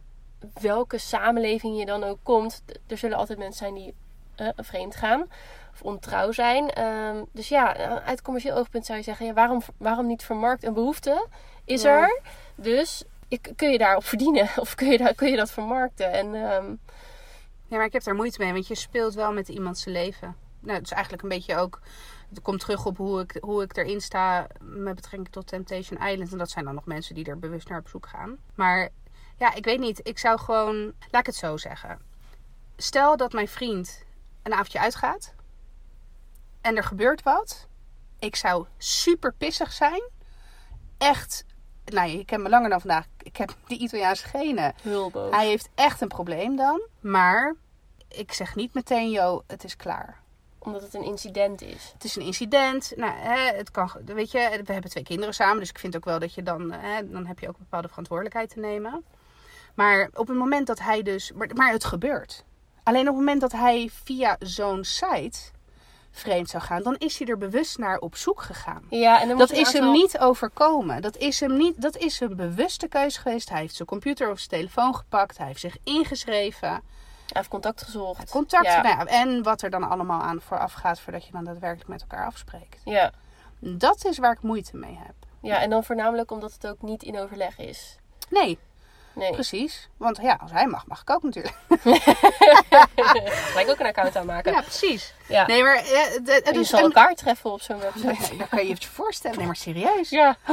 [0.61, 3.94] welke samenleving je dan ook komt, er zullen altijd mensen zijn die
[4.35, 5.27] eh, vreemd gaan.
[5.73, 6.70] Of ontrouw zijn.
[6.70, 10.75] Ehm, dus ja, uit commercieel oogpunt zou je zeggen, ja, waarom, waarom niet vermarkt een
[10.75, 11.27] behoefte?
[11.64, 12.01] Is Ja.
[12.01, 12.20] er.
[12.55, 14.49] Dus ik, kun je daarop verdienen?
[14.57, 16.12] Of kun je, daar, kun je dat vermarkten?
[16.12, 16.75] En ehm,
[17.66, 20.37] Ja, maar ik heb daar moeite mee, want je speelt wel met iemand zijn leven.
[20.61, 21.81] Nou, het is eigenlijk een beetje ook.
[22.35, 26.33] Het komt terug op hoe ik, hoe ik erin sta met betrekking tot Temptation Island.
[26.33, 28.37] En dat zijn dan nog mensen die er bewust naar op zoek gaan.
[28.55, 28.88] Maar
[29.38, 30.01] ja, ik weet niet.
[30.03, 30.92] Ik zou gewoon.
[31.11, 32.01] Laat ik het zo zeggen.
[32.77, 34.05] Stel dat mijn vriend
[34.42, 35.35] een avondje uitgaat.
[36.61, 37.68] En er gebeurt wat.
[38.18, 40.03] Ik zou super pissig zijn.
[40.99, 41.44] Echt.
[41.85, 43.07] Nou, je kent me langer dan vandaag.
[43.18, 44.75] Ik heb die Italiaanse genen.
[44.83, 45.35] heel boos.
[45.35, 46.83] Hij heeft echt een probleem dan.
[47.01, 47.55] Maar
[48.09, 50.23] ik zeg niet meteen, yo, het is klaar.
[50.64, 51.90] Omdat het een incident is.
[51.92, 52.92] Het is een incident.
[52.96, 55.59] Nou, hè, het kan, weet je, we hebben twee kinderen samen.
[55.59, 57.88] Dus ik vind ook wel dat je dan, hè, dan heb je ook een bepaalde
[57.88, 59.05] verantwoordelijkheid te nemen.
[59.74, 62.44] Maar op het moment dat hij dus, maar, maar het gebeurt.
[62.83, 65.38] Alleen op het moment dat hij via zo'n site
[66.11, 68.83] vreemd zou gaan, dan is hij er bewust naar op zoek gegaan.
[68.90, 71.03] Ja, en dan Dat is hem niet overkomen.
[71.03, 71.83] Dat is hem niet.
[71.83, 73.48] Dat is een bewuste keuze geweest.
[73.48, 75.38] Hij heeft zijn computer of zijn telefoon gepakt.
[75.38, 76.83] Hij heeft zich ingeschreven.
[77.24, 78.30] Hij heeft contact gezocht.
[78.30, 78.64] Contact.
[78.66, 78.82] Ja.
[78.82, 82.00] Nou ja, en wat er dan allemaal aan vooraf gaat voordat je dan daadwerkelijk met
[82.00, 82.80] elkaar afspreekt.
[82.84, 83.10] Ja.
[83.58, 85.14] Dat is waar ik moeite mee heb.
[85.40, 87.96] ja, en dan voornamelijk omdat het ook niet in overleg is.
[88.30, 88.58] Nee,
[89.12, 89.32] Nee.
[89.32, 89.88] precies.
[89.96, 91.54] Want ja, als hij mag, mag ik ook natuurlijk.
[93.50, 94.52] Gelijk ook een account aanmaken.
[94.52, 95.14] Ja, precies.
[95.28, 95.46] Ja.
[95.46, 98.06] Nee, maar ja, En je dus, en- elkaar treffen op zo'n website.
[98.28, 99.37] Nee, dat kan je je voorstellen.
[99.37, 100.10] Nee, maar serieus.
[100.10, 100.37] Ja.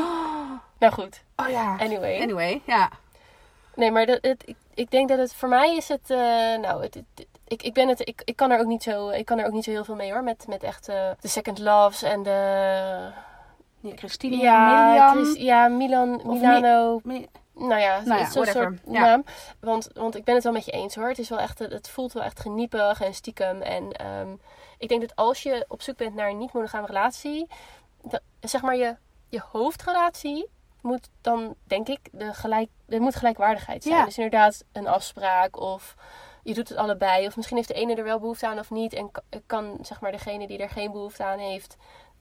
[0.80, 1.24] Nou goed.
[1.36, 1.76] Oh ja.
[1.80, 2.22] Anyway.
[2.22, 2.90] Anyway, ja.
[3.76, 6.10] Nee, maar dat, het, ik, ik denk dat het voor mij is het.
[6.10, 6.18] eh,
[6.58, 8.08] nou, het, het- ik, ik ben het.
[8.08, 9.10] Ik, ik kan er ook niet zo.
[9.10, 10.24] Ik kan er ook niet zo heel veel mee hoor.
[10.24, 13.10] Met, met echt eh, de second loves en de.
[13.80, 15.12] Nee, Christine, Ja.
[15.12, 17.00] Chris- ja, Milan, Of Milano.
[17.04, 19.00] Mi- Nou ja, Nou ja, zo'n soort Ja.
[19.06, 19.24] naam.
[19.60, 21.08] Want, want ik ben het wel met je eens hoor.
[21.08, 23.62] Het, is wel echt, het voelt wel echt geniepig en stiekem.
[23.62, 24.28] En ehm,
[24.78, 27.48] ik denk dat als je op zoek bent naar een niet-monogame relatie,
[28.04, 28.96] dat, zeg maar je,
[29.30, 30.50] je hoofdrelatie
[30.82, 33.96] moet dan, denk ik, de gelijk, er moet gelijkwaardigheid zijn.
[33.96, 34.06] Ja.
[34.06, 35.96] Dus inderdaad een afspraak of
[36.44, 37.28] je doet het allebei.
[37.28, 38.94] Of misschien heeft de ene er wel behoefte aan of niet.
[38.94, 41.78] En ka- kan, zeg maar, degene die er geen behoefte aan heeft,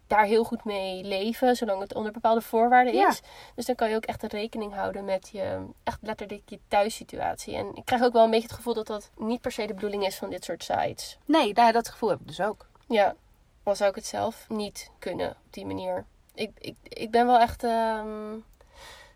[0.07, 3.09] daar heel goed mee leven, zolang het onder bepaalde voorwaarden Ja.
[3.09, 3.21] is.
[3.55, 7.57] Dus dan kan je ook echt rekening houden met je, echt letterlijk je thuissituatie.
[7.57, 9.75] En ik krijg ook wel een beetje het gevoel dat dat niet per se de
[9.75, 11.19] bedoeling is van dit soort sites.
[11.25, 12.67] Nee, nou, dat gevoel heb ik dus ook.
[12.89, 13.15] Ja,
[13.63, 16.05] al zou ik het zelf niet kunnen op die manier.
[16.35, 17.65] Ik, ik, ik ben wel echt.
[17.65, 18.35] ehm,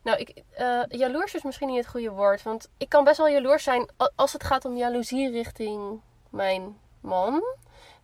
[0.05, 2.43] Nou, ik, eh, jaloers is misschien niet het goede woord.
[2.43, 7.43] Want ik kan best wel jaloers zijn als het gaat om jaloezie richting mijn man.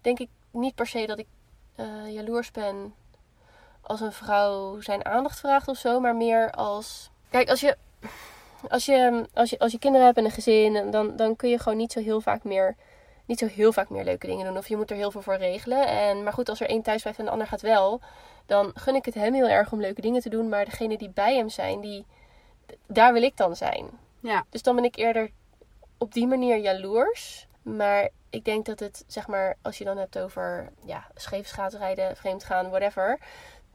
[0.01, 1.27] Denk ik niet per se dat ik
[1.75, 2.95] eh, jaloers ben
[3.81, 6.01] als een vrouw zijn aandacht vraagt of zo.
[6.01, 7.11] Maar meer als...
[7.31, 7.77] Kijk, als je,
[8.69, 11.59] als je, als je, als je kinderen hebt en een gezin, dan, dan kun je
[11.59, 12.77] gewoon niet zo heel vaak meer...
[13.27, 14.57] Niet zo heel vaak meer leuke dingen doen.
[14.57, 15.87] Of je moet er heel veel voor regelen.
[15.87, 18.01] En, maar goed, als er één thuis blijft en de ander gaat wel
[18.51, 20.49] dan gun ik het hem heel erg om leuke dingen te doen.
[20.49, 22.07] Maar degene die bij hem zijn, die,
[22.87, 23.91] daar wil ik dan zijn.
[24.21, 24.45] Ja.
[24.49, 25.31] Dus dan ben ik eerder
[25.99, 27.47] op die manier jaloers.
[27.63, 32.17] Maar ik denk dat het, zeg maar, als je dan hebt over ja, scheef schaatsrijden,
[32.17, 33.19] vreemd gaan, whatever.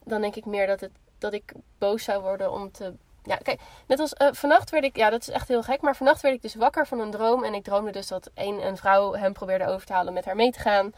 [0.03, 2.93] Dan denk ik meer dat, het, dat ik boos zou worden om te...
[3.25, 5.81] Ja, kijk, net als eh, vannacht werd ik, ja, dat is echt heel gek.
[5.81, 7.43] Maar vannacht werd ik dus wakker van een droom.
[7.43, 10.35] En ik droomde dus dat een, een vrouw hem probeerde over te halen met haar
[10.35, 10.93] mee te gaan.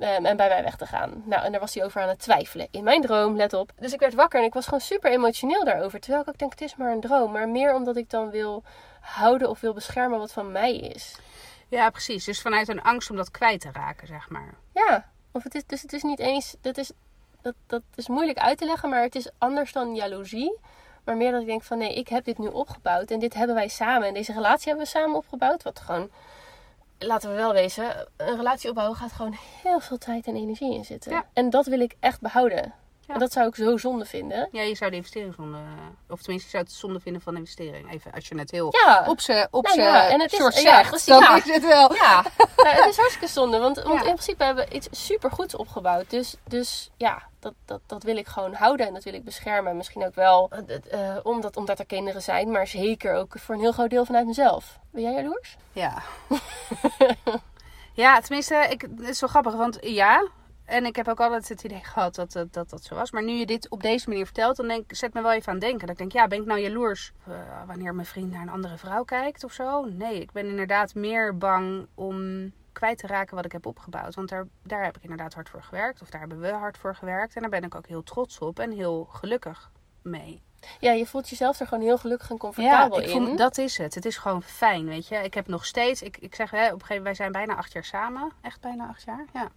[0.00, 1.22] ehm, en bij mij weg te gaan.
[1.24, 2.68] Nou, en daar was hij over aan het twijfelen.
[2.70, 3.72] In mijn droom, let op.
[3.78, 6.00] Dus ik werd wakker en ik was gewoon super emotioneel daarover.
[6.00, 7.32] Terwijl ik ook denk, het is maar een droom.
[7.32, 8.62] Maar meer omdat ik dan wil
[9.00, 11.16] houden of wil beschermen wat van mij is.
[11.68, 12.24] Ja, precies.
[12.24, 14.54] Dus vanuit een angst om dat kwijt te raken, zeg maar.
[14.74, 16.56] Ja, of het is, dus het is niet eens.
[16.60, 16.90] Dat is,
[17.42, 20.58] dat, dat is moeilijk uit te leggen, maar het is anders dan jaloezie.
[21.08, 23.54] Maar meer dat ik denk van nee, ik heb dit nu opgebouwd en dit hebben
[23.56, 24.08] wij samen.
[24.08, 25.62] En deze relatie hebben we samen opgebouwd.
[25.62, 26.10] Wat gewoon,
[26.98, 30.84] laten we wel wezen, een relatie opbouwen gaat gewoon heel veel tijd en energie in
[30.84, 31.12] zitten.
[31.12, 31.26] Ja.
[31.32, 32.74] En dat wil ik echt behouden.
[33.08, 33.14] Ja.
[33.14, 34.48] En dat zou ik zo zonde vinden.
[34.52, 35.58] Ja, je zou de investering zonde...
[36.08, 37.92] Of tenminste, je zou het zonde vinden van de investering.
[37.92, 40.54] Even als je het heel Ja, op z'n op Nou ja, en het is- short
[40.62, 40.88] ja, zegt.
[40.88, 41.36] precies, dan ja.
[41.36, 41.94] is het wel.
[41.94, 42.24] ja.
[42.56, 43.58] Nou, het is hartstikke zonde.
[43.58, 43.98] Want, want Ja.
[44.06, 46.10] in principe hebben we iets super goeds opgebouwd.
[46.10, 49.76] Dus, dus ja, dat, dat, dat wil ik gewoon houden en dat wil ik beschermen.
[49.76, 53.60] Misschien ook wel eh, eh, omdat, omdat er kinderen zijn, maar zeker ook voor een
[53.60, 54.78] heel groot deel vanuit mezelf.
[54.90, 55.56] Ben jij jaloers?
[55.72, 56.02] Ja.
[57.92, 60.26] ja, tenminste, ik, het is wel grappig, want ja.
[60.68, 63.10] En ik heb ook altijd het idee gehad dat dat, dat, dat zo was.
[63.10, 65.54] Maar nu je dit op deze manier vertelt, dan denk, zet me wel even aan
[65.54, 65.80] het denken.
[65.80, 67.34] Dat ik denk, ja, ben ik nou jaloers eh,
[67.66, 69.84] wanneer mijn vriend naar een andere vrouw kijkt of zo?
[69.84, 74.14] Nee, ik ben inderdaad meer bang om kwijt te raken wat ik heb opgebouwd.
[74.14, 76.02] Want daar, daar heb ik inderdaad hard voor gewerkt.
[76.02, 77.34] Of daar hebben we hard voor gewerkt.
[77.34, 79.70] En daar ben ik ook heel trots op en heel gelukkig
[80.02, 80.42] mee.
[80.80, 83.24] Ja, je voelt jezelf er gewoon heel gelukkig en comfortabel ik in.
[83.24, 83.94] voel, dat is het.
[83.94, 85.16] Het is gewoon fijn, weet je.
[85.16, 87.56] Ik heb nog steeds, ik, ik zeg hè, op een gegeven moment, wij zijn bijna
[87.56, 88.32] acht jaar samen.
[88.40, 89.48] Echt bijna acht jaar, ja.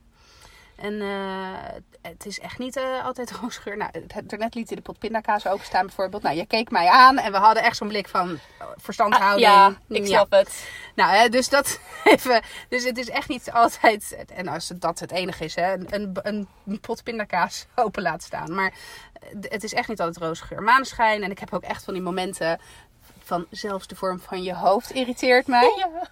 [0.82, 3.78] En eh, het is echt niet eh, altijd roosgeur.
[3.78, 3.92] Nou,
[4.24, 6.24] daarnet liet hij de pot pindakaas openstaan bijvoorbeeld.
[6.24, 9.48] Nou, je keek mij aan en we hadden echt zo'n blik van oh, verstandhouding.
[9.48, 9.54] Ah,
[9.88, 10.06] ja, ik Ja.
[10.06, 10.68] snap het.
[10.96, 12.42] Nou, hè, dus dat even.
[12.70, 14.16] Dus het is echt niet altijd.
[14.36, 18.56] En als dat het enige is, hè, een, een, een pot pindakaas open laten staan.
[18.56, 18.74] Maar
[19.14, 21.24] eh, het is echt niet altijd roze geur maneschijn.
[21.24, 22.60] En ik heb ook echt van die momenten
[23.24, 25.74] van zelfs de vorm van je hoofd irriteert mij.
[25.78, 26.10] Ja.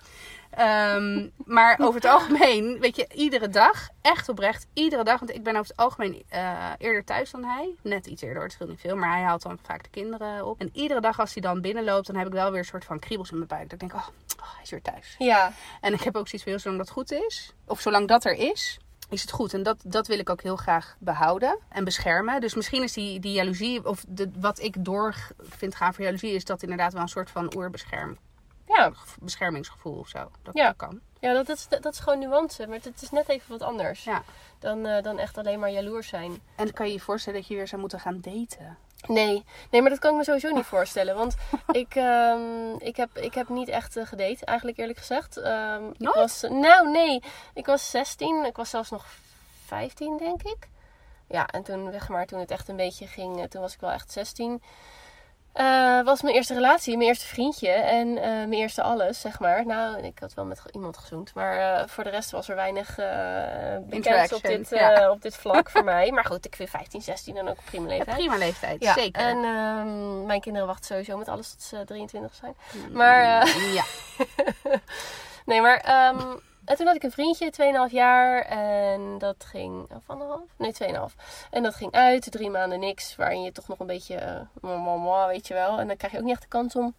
[0.49, 5.19] Ehm, maar over het algemeen, weet je, iedere dag, echt oprecht, iedere dag.
[5.19, 7.75] Want ik ben over het algemeen eh, eerder thuis dan hij.
[7.81, 8.95] Net iets eerder, het scheelt niet veel.
[8.95, 10.59] Maar hij haalt dan vaak de kinderen op.
[10.59, 12.99] En iedere dag als hij dan binnenloopt, dan heb ik wel weer een soort van
[12.99, 13.69] kriebels in mijn buik.
[13.69, 14.07] Dat ik denk, oh,
[14.39, 15.15] oh, hij is weer thuis.
[15.17, 18.33] Ja, En ik heb ook zoiets van, zolang dat goed is, of zolang dat er
[18.33, 19.53] is, is het goed.
[19.53, 22.41] En dat, dat wil ik ook heel graag behouden en beschermen.
[22.41, 26.33] Dus misschien is die, die jaloezie, of de, wat ik door vind gaan voor jaloezie,
[26.33, 28.17] is dat inderdaad wel een soort van oerbescherm,
[28.75, 28.91] ja.
[29.19, 30.31] beschermingsgevoel of zo.
[30.43, 30.73] Dat Ja.
[30.77, 30.99] kan.
[31.19, 32.67] ja dat, is, dat is gewoon nuance.
[32.67, 34.23] Maar het is net even wat anders Ja.
[34.59, 36.41] dan, eh, dan echt alleen maar jaloers zijn.
[36.55, 38.77] En kan je je voorstellen dat je weer zou moeten gaan daten.
[39.07, 41.15] Nee, nee, maar dat kan ik me sowieso niet voorstellen.
[41.15, 41.35] Want
[41.71, 45.37] ik, ehm, ik, heb, ik heb niet echt eh, gedate, eigenlijk eerlijk gezegd.
[45.37, 47.23] Ehm, ik was, nou, nee.
[47.53, 48.45] Ik was 16.
[48.45, 49.05] Ik was zelfs nog
[49.65, 50.67] 15, denk ik.
[51.27, 53.79] Ja, en toen, zeg maar, toen het echt een beetje ging, eh, toen was ik
[53.79, 54.61] wel echt 16.
[55.59, 59.65] Eh, was mijn eerste relatie, mijn eerste vriendje en eh, mijn eerste alles, zeg maar.
[59.65, 62.95] Nou, ik had wel met iemand gezoend, maar eh, voor de rest was er weinig
[63.89, 65.11] bekend op dit, ja.
[65.11, 66.11] op dit vlak voor mij.
[66.11, 68.17] Maar goed, ik vind 15, 16 dan ook een prima Ja, leeftijd.
[68.17, 69.21] prima leeftijd, Ja, zeker.
[69.21, 72.55] En ehm, mijn kinderen wachten sowieso met alles tot ze 23 zijn.
[72.91, 73.83] Maar, eh, Ja,
[75.45, 76.35] nee, maar ehm,
[76.69, 77.51] en toen had ik een vriendje,
[77.89, 78.41] 2,5 jaar.
[78.41, 80.41] En dat ging, of anderhalf?
[80.57, 81.15] Nee, 2,5.
[81.49, 83.15] En dat ging uit, drie maanden niks.
[83.15, 85.79] Waarin je toch nog een beetje, mwah, weet je wel.
[85.79, 86.95] En dan krijg je ook niet echt de kans om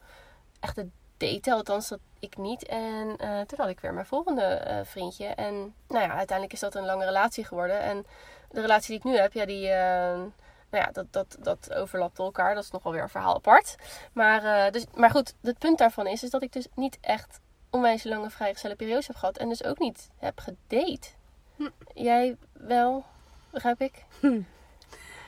[0.61, 1.53] echt te daten.
[1.53, 2.67] Althans, dat ik niet.
[2.67, 5.27] En eh, toen had ik weer mijn volgende eh, vriendje.
[5.27, 7.81] En nou ja, uiteindelijk is dat een lange relatie geworden.
[7.81, 8.07] En
[8.51, 9.69] de relatie die ik nu heb, ja, die...
[9.69, 12.55] nou ja, dat, dat, dat overlapt elkaar.
[12.55, 13.77] Dat is nogal weer een verhaal apart.
[14.13, 18.05] Maar, dus, maar goed, het punt daarvan is, is dat ik dus niet echt onwijs
[18.05, 19.37] lange vrijgezelle periodes heb gehad.
[19.37, 21.09] En dus ook niet heb gedate.
[21.57, 21.69] Hm.
[21.95, 23.05] Jij wel,
[23.51, 24.05] begrijp ik?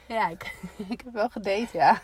[0.07, 0.55] ja ik,
[0.89, 2.01] ik heb wel gedate, ja.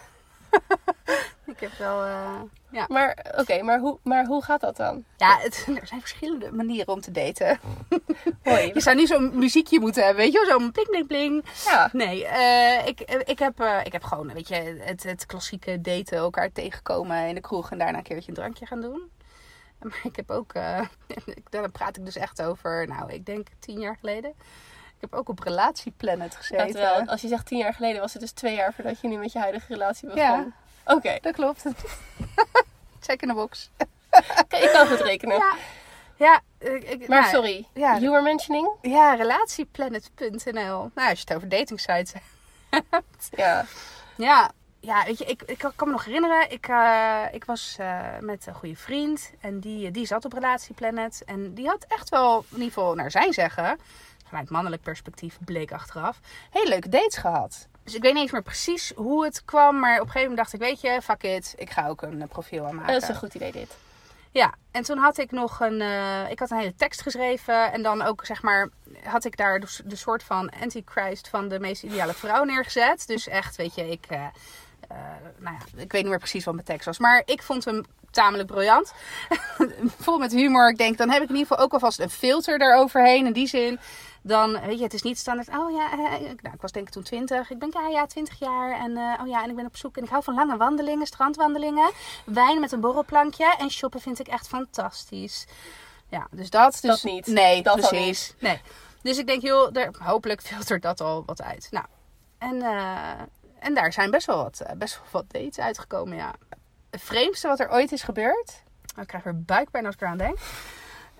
[1.46, 2.04] ik heb wel...
[2.04, 5.04] eh, ja, Maar oké, maar, hoe, maar hoe gaat dat dan?
[5.16, 7.60] ja het, er zijn verschillende manieren om te daten.
[8.42, 8.70] Hoi.
[8.74, 10.60] Je zou niet zo'n muziekje moeten hebben, weet je wel?
[10.60, 11.44] Zo'n pling, pling, pling.
[11.64, 11.88] Ja.
[11.92, 16.18] Nee, eh, ik, ik, heb, eh, ik heb gewoon, weet je, het, het klassieke daten,
[16.18, 19.10] elkaar tegenkomen in de kroeg en daarna een keertje een drankje gaan doen.
[19.88, 20.80] Maar ik heb ook, eh,
[21.50, 24.30] daar praat ik dus echt over, nou, ik denk tien jaar geleden.
[24.98, 26.70] Ik heb ook op Relatieplanet gezeten.
[26.70, 29.16] Terwijl, als je zegt tien jaar geleden, was het dus twee jaar voordat je nu
[29.16, 30.22] met je huidige relatie begon.
[30.22, 30.46] Ja.
[30.84, 31.62] Oké, Dat klopt.
[33.00, 33.70] Check in de box.
[34.40, 35.36] Oké, ik kan goed rekenen.
[35.36, 35.54] Ja,
[36.16, 37.98] ja ik, Maar nou, sorry, ja.
[37.98, 38.70] you were mentioning?
[38.82, 40.90] Ja, relatieplanet.nl.
[40.94, 43.28] Nou, als je het over datingsites hebt.
[43.30, 43.64] Ja.
[44.16, 46.50] Ja, ja weet je, ik, ik kan me nog herinneren.
[46.50, 49.32] Ik, eh, ik was eh, met een goede vriend.
[49.40, 51.22] En die, die zat op Relatieplanet.
[51.26, 53.78] En die had echt wel, in ieder geval naar zijn zeggen...
[54.28, 56.20] vanuit mannelijk perspectief bleek achteraf...
[56.50, 57.68] hele leuke dates gehad.
[57.84, 59.78] Dus ik weet niet eens meer precies hoe het kwam.
[59.78, 61.54] Maar op een gegeven moment dacht ik, weet je, fuck it.
[61.56, 62.92] Ik ga ook een eh, profiel aanmaken.
[62.92, 63.76] Dat is een goed idee dit.
[64.30, 65.80] Ja, en toen had ik nog een.
[66.30, 67.72] ik had een hele tekst geschreven.
[67.72, 68.68] En dan ook zeg maar.
[69.04, 73.06] Had ik daar de, de soort van antichrist van de meest ideale vrouw neergezet.
[73.06, 74.06] Dus echt, weet je, ik.
[75.38, 76.98] Nou ja, ik weet niet meer precies wat mijn tekst was.
[76.98, 78.92] Maar ik vond hem tamelijk briljant.
[80.04, 80.68] Vol met humor.
[80.70, 83.26] Ik denk, dan heb ik in ieder geval ook alvast een filter eroverheen.
[83.26, 83.78] In die zin.
[84.22, 85.48] Dan, weet je, het is niet standaard.
[85.48, 87.50] Oh ja, eh, ik- nou, ik was denk ik toen 20.
[87.50, 88.80] Ik ben ja, ja, 20 jaar.
[88.80, 89.96] En eh, oh ja, en ik ben op zoek.
[89.96, 91.90] En ik hou van lange wandelingen, strandwandelingen.
[92.24, 93.54] Wijn met een borrelplankje.
[93.58, 95.46] En shoppen vind ik echt fantastisch.
[96.08, 96.72] Ja, dus dat.
[96.72, 97.26] Dus, Dat niet.
[97.26, 98.34] Nee, Dat precies.
[98.38, 98.60] Nee.
[99.02, 101.68] Dus ik denk, joh, er, hopelijk filtert dat al wat uit.
[101.70, 101.84] Nou,
[102.38, 103.22] en, eh,
[103.58, 106.34] en daar zijn best wel, wat, eh, best wel wat dates uitgekomen, ja.
[106.90, 108.62] Het vreemdste wat er ooit is gebeurd.
[108.96, 110.38] Oh, ik krijg weer buikpijn als ik eraan denk.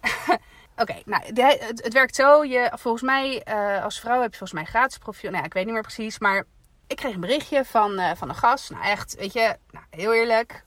[0.82, 2.44] Oké, nou, het, het werkt zo.
[2.44, 5.30] Je, volgens mij, eh, als vrouw heb je volgens mij gratis profiel.
[5.30, 6.18] Nou ja, ik weet niet meer precies.
[6.18, 6.44] Maar
[6.86, 8.70] ik kreeg een berichtje van, eh, van een gast.
[8.70, 10.64] Nou, echt, weet je, nou, heel eerlijk.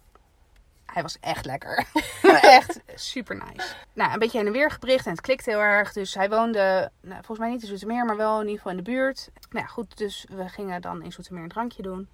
[0.93, 1.85] Hij was echt lekker.
[2.41, 3.73] echt super nice.
[3.93, 5.93] Nou, een beetje heen en weer gebericht en het klikt heel erg.
[5.93, 8.83] Dus hij woonde, nou, volgens mij niet in Zoetermeer, maar wel in ieder geval in
[8.83, 9.29] de buurt.
[9.49, 12.09] Nou ja, goed, dus we gingen dan in Zoetermeer een drankje doen.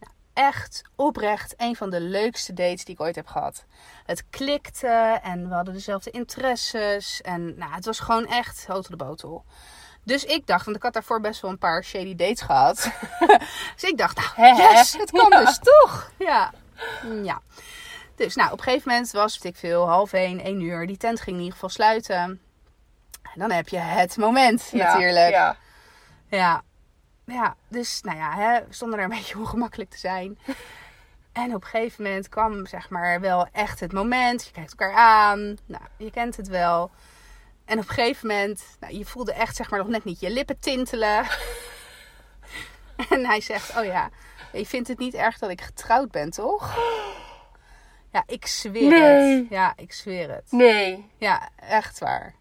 [0.00, 3.64] Nou, echt oprecht een van de leukste dates die ik ooit heb gehad.
[4.06, 7.20] Het klikte en we hadden dezelfde interesses.
[7.20, 9.44] En nou, het was gewoon echt hotel de botel.
[10.04, 12.90] Dus ik dacht, want ik had daarvoor best wel een paar shady dates gehad.
[13.74, 15.44] dus ik dacht, nou, yes, het kan Ja.
[15.44, 16.10] dus toch.
[16.18, 16.52] Ja.
[17.22, 17.40] ja.
[18.14, 20.86] Dus nou, op een gegeven moment was het ik veel, half één, één uur.
[20.86, 22.40] Die tent ging in ieder geval sluiten.
[23.22, 25.30] En dan heb je het moment Ja, natuurlijk.
[25.30, 25.56] Ja.
[26.28, 26.62] Ja.
[27.24, 30.38] Ja, dus nou ja, hè, we stonden er een beetje ongemakkelijk te zijn.
[31.32, 34.44] En op een gegeven moment kwam zeg maar wel echt het moment.
[34.44, 35.56] Je kijkt elkaar aan.
[35.66, 36.90] Nou, je kent het wel.
[37.64, 40.30] En op een gegeven moment, nou, je voelde echt zeg maar nog net niet je
[40.30, 41.26] lippen tintelen.
[43.10, 44.10] en hij zegt, oh ja,
[44.52, 46.74] je vindt het niet erg dat ik getrouwd ben, toch?
[48.12, 49.36] Ja, ik zweer Nee.
[49.36, 49.46] het.
[49.50, 50.44] Ja, ik zweer het.
[50.52, 51.10] Nee.
[51.18, 52.34] Ja, echt waar.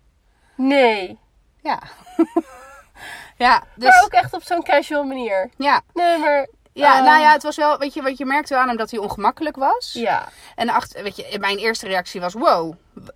[0.55, 1.19] Nee.
[1.61, 1.79] Ja.
[3.37, 3.89] ja, dus...
[3.89, 5.49] Maar ook echt op zo'n casual manier.
[5.57, 6.47] Ja, Nee, maar...
[6.73, 7.05] Ja, Oh.
[7.05, 9.55] nou ja, het was wel, weet je, wat je merkte aan hem dat hij ongemakkelijk
[9.55, 9.93] was.
[9.93, 10.27] Ja.
[10.55, 12.73] En achter, weet je, mijn eerste reactie was, wow,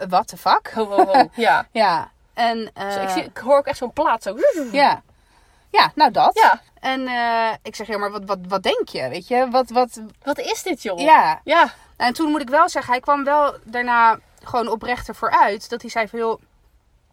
[0.07, 0.71] what the fuck?
[0.73, 1.29] Ho, ho, ho.
[1.35, 1.67] Ja.
[1.71, 4.35] Ja, en eh, Dus ik, zie, ik hoor ook echt zo'n plaat zo.
[4.71, 5.01] ja,
[5.69, 6.39] ja, nou dat.
[6.41, 6.61] Ja.
[6.79, 9.47] En eh, ik zeg, ja, maar wat, wat, wat denk je, weet je?
[9.49, 10.99] Wat, wat, Wat is dit, joh?
[10.99, 11.41] ja.
[11.43, 11.73] Ja.
[11.97, 15.69] En toen moet ik wel zeggen, hij kwam wel daarna gewoon oprechter vooruit.
[15.69, 16.41] Dat hij zei van, joh,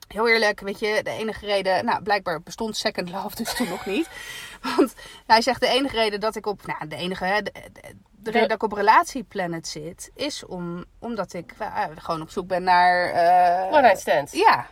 [0.09, 1.85] heel eerlijk, weet je, de enige reden...
[1.85, 4.09] Nou, blijkbaar bestond Second Love dus toen nog niet.
[4.77, 4.95] Want
[5.27, 6.67] hij zegt, de enige reden dat ik op...
[6.67, 10.11] Nou, de enige, hè, de, de- de reden dat ik op Relatieplanet zit...
[10.15, 13.11] is om, omdat ik eh, gewoon op zoek ben naar...
[13.11, 14.33] eh, One night stand.
[14.33, 14.67] Ja.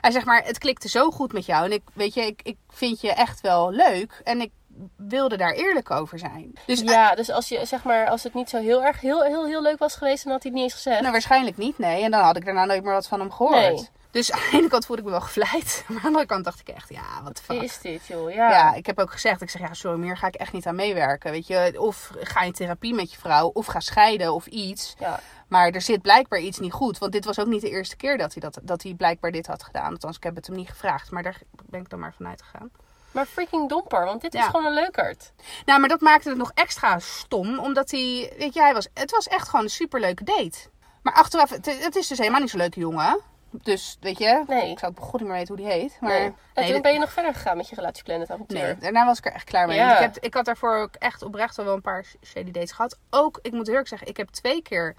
[0.00, 1.64] Hij zegt maar, het klikte zo goed met jou.
[1.64, 4.20] En ik, weet je, ik, ik vind je echt wel leuk.
[4.24, 4.50] En ik
[4.96, 6.52] wilde daar eerlijk over zijn.
[6.66, 9.46] Dus Ja, dus als, je, zeg maar, als het niet zo heel erg heel, heel,
[9.46, 11.00] heel leuk was geweest, dan had hij het niet eens gezegd.
[11.00, 12.02] Nou, waarschijnlijk niet, nee.
[12.02, 13.54] En dan had ik daarna nooit meer wat van hem gehoord.
[13.54, 13.88] Nee.
[14.10, 15.84] Dus aan de ene kant voelde ik me wel gevleid.
[15.88, 17.62] Maar aan de andere kant dacht ik echt, ja, wat fuck.
[17.62, 18.32] is dit, joh?
[18.32, 18.50] Ja.
[18.50, 20.74] Ja, ik heb ook gezegd, ik zeg, ja, sorry, meer ga ik echt niet aan
[20.74, 21.30] meewerken.
[21.30, 24.94] Weet je, of ga in therapie met je vrouw, of ga scheiden, of iets.
[24.98, 25.20] Ja.
[25.48, 26.98] Maar er zit blijkbaar iets niet goed.
[26.98, 29.46] Want dit was ook niet de eerste keer dat hij, dat, dat hij blijkbaar dit
[29.46, 29.92] had gedaan.
[29.92, 31.10] Althans, ik heb het hem niet gevraagd.
[31.10, 32.70] Maar daar ben ik dan maar vanuit gegaan.
[33.10, 35.32] Maar freaking domper, want dit is gewoon een leukert.
[35.64, 37.58] Nou, maar dat maakte het nog extra stom.
[37.58, 40.58] Omdat hij, weet je, hij was, het was echt gewoon een superleuke date.
[41.02, 43.20] Maar achteraf, het, het is dus helemaal niet zo'n leuke jongen.
[43.52, 44.70] Dus, weet je, Nee.
[44.70, 45.96] ik zou ook begon niet meer weten hoe die heet.
[46.00, 46.20] Maar Nee.
[46.24, 48.58] En nee, toen dit- ben je nog verder gegaan met je relatieplanet avontuur.
[48.62, 49.76] nee, daarna was ik er echt klaar mee.
[49.76, 49.92] Ja.
[49.94, 52.98] Ik, heb, ik had daarvoor ook echt oprecht al wel een paar shady dates gehad.
[53.10, 54.94] Ook, ik moet eerlijk zeggen, ik heb twee keer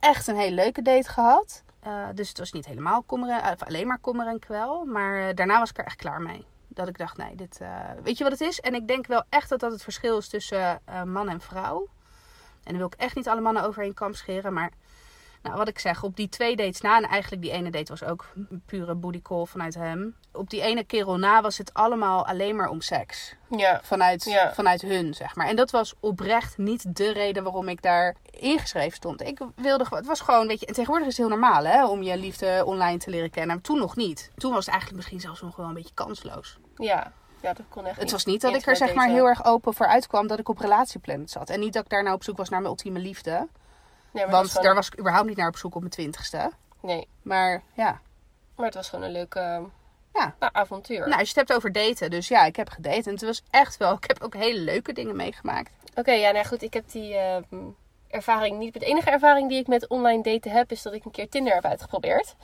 [0.00, 1.62] echt een hele leuke date gehad.
[1.82, 4.84] Eh, dus het was niet helemaal kommer en, of alleen maar kommer en kwel.
[4.84, 6.44] Maar eh, daarna was ik er echt klaar mee.
[6.76, 7.60] Dat ik dacht, nee, dit...
[7.60, 8.60] eh, weet je wat het is?
[8.60, 11.88] En ik denk wel echt dat dat het verschil is tussen eh, man en vrouw.
[12.62, 14.52] En dan wil ik echt niet alle mannen over één kam scheren.
[14.52, 14.70] Maar
[15.46, 18.04] nou, wat ik zeg, op die twee dates na, en eigenlijk die ene date was
[18.04, 20.16] ook een pure booty call vanuit hem.
[20.32, 23.34] Op die ene kerel na was het allemaal alleen maar om seks.
[23.50, 23.80] Ja.
[23.82, 24.54] Vanuit, Ja.
[24.54, 25.46] vanuit hun, zeg maar.
[25.46, 29.22] En dat was oprecht niet de reden waarom ik daar ingeschreven stond.
[29.22, 31.86] Ik wilde gewoon, het was gewoon, weet je, en tegenwoordig is het heel normaal hè,
[31.86, 33.54] om je liefde online te leren kennen.
[33.54, 34.30] Maar toen nog niet.
[34.36, 36.58] Toen was het eigenlijk misschien zelfs nog wel een beetje kansloos.
[36.76, 37.12] Ja.
[37.40, 39.74] Ja, dat kon echt Het was niet dat ik er zeg maar heel erg open
[39.74, 41.50] voor uitkwam dat ik op relatieplanet zat.
[41.50, 43.48] En niet dat ik daar nou op zoek was naar mijn ultieme liefde.
[44.16, 46.50] Nee, Want gewoon- daar was ik überhaupt niet naar op zoek op mijn twintigste.
[46.80, 48.00] Nee, Maar ja.
[48.56, 49.40] maar het was gewoon een leuke
[50.12, 50.34] Ja.
[50.38, 50.98] nou, avontuur.
[50.98, 52.10] Nou, als je het hebt over daten.
[52.10, 53.02] Dus ja, ik heb gedate.
[53.02, 53.92] En het was echt wel...
[53.94, 55.70] Ik heb ook hele leuke dingen meegemaakt.
[55.94, 57.44] Oké, ja, nou goed, ik heb die ehm,
[58.16, 58.72] ervaring niet.
[58.72, 61.54] De enige ervaring die ik met online daten heb, is dat ik een keer Tinder
[61.54, 62.34] heb uitgeprobeerd.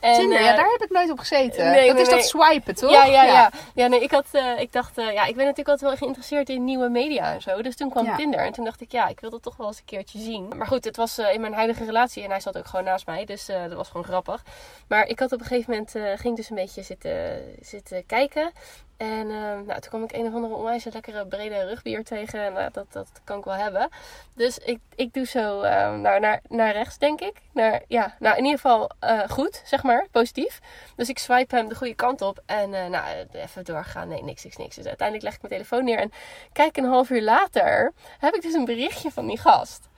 [0.00, 1.64] En, Tinder, ja, eh, daar heb ik nooit op gezeten.
[1.64, 2.16] nee, dat nee, is nee.
[2.16, 2.90] dat swipen, toch?
[2.90, 3.50] Ja, ja, ja.
[3.74, 3.86] ja.
[3.86, 6.64] nee, ik, had, eh, ik dacht, eh, ja, ik ben natuurlijk altijd wel geïnteresseerd in
[6.64, 7.62] nieuwe media en zo.
[7.62, 8.16] Dus toen kwam Ja.
[8.16, 8.40] Tinder.
[8.40, 10.52] En toen dacht ik, ja, ik wil dat toch wel eens een keertje zien.
[10.56, 13.24] Maar goed, het was in mijn huidige relatie en hij zat ook gewoon naast mij.
[13.24, 14.44] Dus dat was gewoon grappig.
[14.88, 18.50] Maar ik had op een gegeven moment, ging dus een beetje zitten, zitten kijken.
[18.96, 22.40] En eh, nou, toen kwam ik een of andere onwijs lekkere brede rugbier tegen.
[22.40, 23.88] En nou, dat, dat kan ik wel hebben.
[24.36, 27.36] Dus ik, ik doe zo eh, naar, naar, naar rechts, denk ik.
[27.52, 30.60] Naar, ja, nou in ieder geval eh, goed, zeg maar, positief.
[30.96, 32.42] Dus ik swipe hem de goede kant op.
[32.46, 34.08] En eh, nou, even doorgaan.
[34.08, 34.76] Nee, niks, niks, niks.
[34.76, 35.98] Dus uiteindelijk leg ik mijn telefoon neer.
[35.98, 36.12] En
[36.52, 39.88] kijk, een half uur later heb ik dus een berichtje van die gast.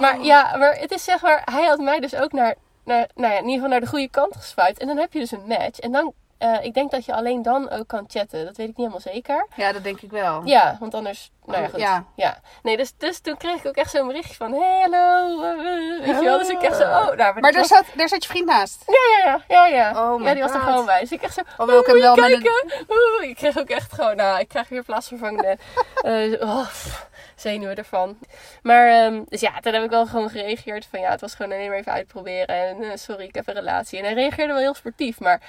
[0.00, 3.38] Maar ja, maar het is zeg maar, hij had mij dus ook naar, nou ja,
[3.38, 4.78] in ieder geval naar de goede kant geswiped.
[4.78, 5.78] En dan heb je dus een match.
[5.78, 8.44] En dan, eh, ik denk dat je alleen dan ook kan chatten.
[8.44, 9.46] Dat weet ik niet helemaal zeker.
[9.56, 10.42] Ja, dat denk ik wel.
[10.44, 11.80] Ja, want anders, nou ja, Oh, goed.
[11.80, 12.04] ja.
[12.16, 12.40] Ja.
[12.62, 15.98] Nee, dus, dus toen kreeg ik ook echt zo'n berichtje van, hey, hallo, eh, eh,
[16.06, 16.38] weet je wel.
[16.38, 18.46] Dus ik echt zo, oh, nou, maar, Maar daar was- zat, daar zat je vriend
[18.46, 18.82] naast.
[18.86, 20.12] ja, ja, ja, ja, ja.
[20.12, 21.00] Oh ja, die was er gewoon bij.
[21.00, 23.28] Dus ik echt zo, Of wil ik hem wel een- kijken.
[23.28, 25.56] Ik kreeg ook echt gewoon, nou, ik krijg weer plaatsvervangende
[26.02, 28.18] eh, oh, pff, zenuwen ervan.
[28.62, 31.52] Maar, ehm, dus ja, toen heb ik wel gewoon gereageerd van, ja, het was gewoon
[31.52, 32.80] alleen maar even uitproberen.
[32.82, 33.98] En sorry, ik heb een relatie.
[33.98, 35.40] En hij reageerde wel heel sportief, maar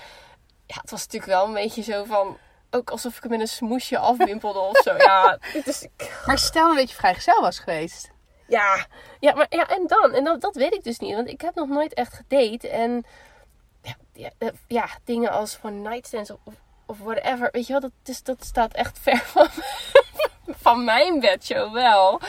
[0.72, 2.38] ja, het was natuurlijk wel een beetje zo van...
[2.70, 4.96] Ook alsof ik hem met een smoesje afwimpelde of zo.
[4.98, 5.88] Ja, dus
[6.26, 8.12] Maar stel nou dat je vrijgezel was geweest.
[8.48, 8.86] ja,
[9.20, 10.14] ja, maar ja, en dan?
[10.14, 11.16] En dat, dat weet ik dus niet.
[11.16, 12.70] Want ik heb nog nooit echt gedate.
[12.70, 13.06] En
[13.82, 16.54] ja, ja, eh, ja dingen als one night stands of,
[16.86, 17.50] of whatever.
[17.52, 19.48] Weet je wel, dat, is, dat staat echt ver van,
[20.64, 22.22] van mijn bedshow wel.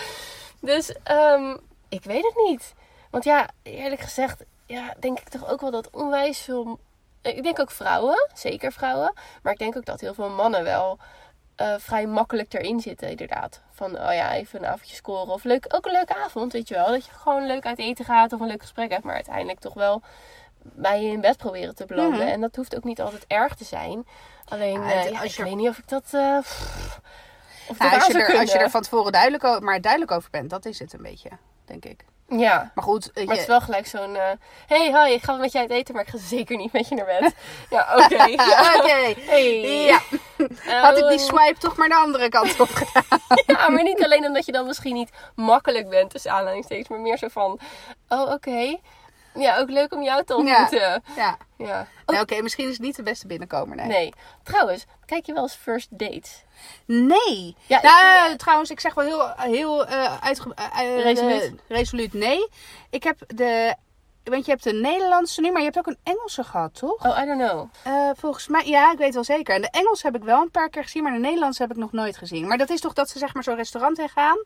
[0.61, 1.57] Dus ehm,
[1.89, 2.75] ik weet het niet.
[3.11, 6.79] Want ja, eerlijk gezegd, ja, denk ik toch ook wel dat onwijs veel...
[7.23, 9.13] Ik denk ook vrouwen, zeker vrouwen.
[9.43, 10.99] Maar ik denk ook dat heel veel mannen wel
[11.57, 13.61] eh, vrij makkelijk erin zitten, inderdaad.
[13.73, 15.33] Van, oh ja, even een avondje scoren.
[15.33, 16.87] Of leuk, ook een leuke avond, weet je wel.
[16.87, 19.05] Dat je gewoon leuk uit eten gaat of een leuk gesprek hebt.
[19.05, 20.03] Maar uiteindelijk toch wel
[20.63, 22.19] bij je in bed proberen te belanden.
[22.21, 22.29] Mhm.
[22.29, 24.07] En dat hoeft ook niet altijd erg te zijn.
[24.45, 26.05] Alleen, Ja, eh, ja, ik je- weet niet of ik dat...
[26.11, 27.01] eh, pff,
[27.69, 30.51] of dat als, je er, als je er van tevoren duidelijk, maar duidelijk over bent,
[30.51, 31.31] dat is het een beetje,
[31.65, 32.05] denk ik.
[32.39, 34.17] Ja, Maar goed, eh, maar het je- is wel gelijk zo'n...
[34.17, 34.23] eh
[34.67, 36.95] hey, hi, ik ga met je uit eten, maar ik ga zeker niet met je
[36.95, 37.35] naar bed.
[37.71, 38.25] ja, oké.
[38.43, 38.75] Ja.
[38.77, 39.15] Oké.
[39.31, 39.61] Hey.
[39.85, 40.01] Ja.
[40.83, 43.21] Had ik die Eh, swipe toch maar de andere kant op gedaan.
[43.47, 47.19] Ja, maar niet alleen omdat je dan misschien niet makkelijk bent, tussen aanhalingstekens, maar meer
[47.19, 47.59] zo van,
[48.09, 48.79] oh oké,
[49.35, 51.03] ja, ook leuk om jou te ontmoeten.
[51.17, 51.37] Ja.
[51.59, 51.81] Ja.
[51.81, 53.87] Oh, Nou, Oké, misschien is het niet de beste binnenkomer, nee.
[53.87, 54.13] nee.
[54.43, 56.45] Trouwens, kijk je wel eens first dates?
[56.87, 57.57] Nee.
[57.67, 61.53] Ja, ik- nou, trouwens, ik zeg wel heel, heel eh uitge- eh, eh, Resoluut?
[61.69, 62.49] resoluut nee.
[62.91, 63.75] Ik heb de...
[64.25, 67.07] Want je hebt de Nederlandse nu, maar je hebt ook een Engelse gehad, toch?
[67.07, 67.69] Oh, I don't know.
[68.17, 69.55] Volgens mij, ja, ik weet wel zeker.
[69.55, 71.77] En de Engels heb ik wel een paar keer gezien, maar de Nederlandse heb ik
[71.77, 72.47] nog nooit gezien.
[72.47, 74.37] Maar dat is toch dat ze zeg maar zo'n restaurant in gaan.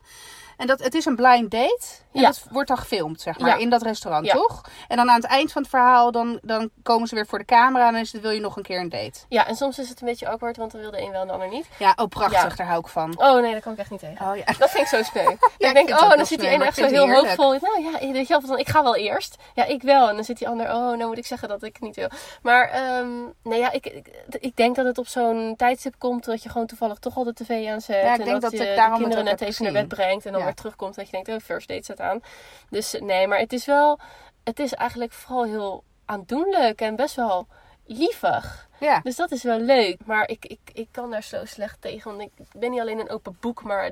[0.57, 1.85] En dat, het is een blind date.
[2.13, 2.27] En Ja.
[2.27, 3.55] dat wordt dan gefilmd, zeg maar, Ja.
[3.55, 4.33] in dat restaurant, Ja.
[4.33, 4.61] toch?
[4.87, 7.45] En dan aan het eind van het verhaal, dan, dan komen ze weer voor de
[7.45, 9.19] camera en dan is het, wil je nog een keer een date.
[9.29, 11.27] Ja, en soms is het een beetje awkward, want dan wil de een wel en
[11.27, 11.65] de ander niet.
[11.79, 13.13] Ja, oh prachtig, daar hou ik van.
[13.17, 14.25] Oh nee, dat kan ik echt niet tegen.
[14.29, 14.43] Oh ja.
[14.45, 15.29] Dat vind ik zo sneu.
[15.31, 17.27] ik ik denk, oh, en dan zit die maar echt zo heel heerlijk.
[17.37, 17.69] hoopvol.
[17.69, 19.35] Nou ja, weet je wel, ik ga wel eerst.
[19.53, 20.09] Ja, ik wel.
[20.09, 22.09] En dan zit die ander, oh, nou moet ik zeggen dat ik niet wil.
[22.41, 23.07] Maar, ehm,
[23.43, 24.07] nee ja, ik, ik,
[24.39, 27.33] ik denk dat het op zo'n tijdstip komt dat je gewoon toevallig toch al de
[27.33, 27.95] tv aanzet.
[28.03, 30.31] Ja, ik en denk dat je ik de kinderen net even naar bed brengt en
[30.31, 30.46] dan.
[30.47, 30.95] Weer terugkomt.
[30.95, 32.21] Dat je denkt, oh, first date staat aan.
[32.69, 33.99] Dus nee, maar het is wel,
[34.43, 37.47] het is eigenlijk vooral heel aandoenlijk en best wel
[37.85, 38.67] lievig.
[38.79, 38.99] Ja.
[38.99, 40.05] Dus dat is wel leuk.
[40.05, 42.17] Maar ik, ik, ik kan daar zo slecht tegen.
[42.17, 43.91] Want ik ben niet alleen een open boek, maar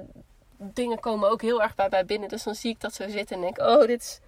[0.58, 2.30] dingen komen ook heel erg bij mij binnen.
[2.30, 4.20] Dus dan zie ik dat zo zitten en denk oh, dit is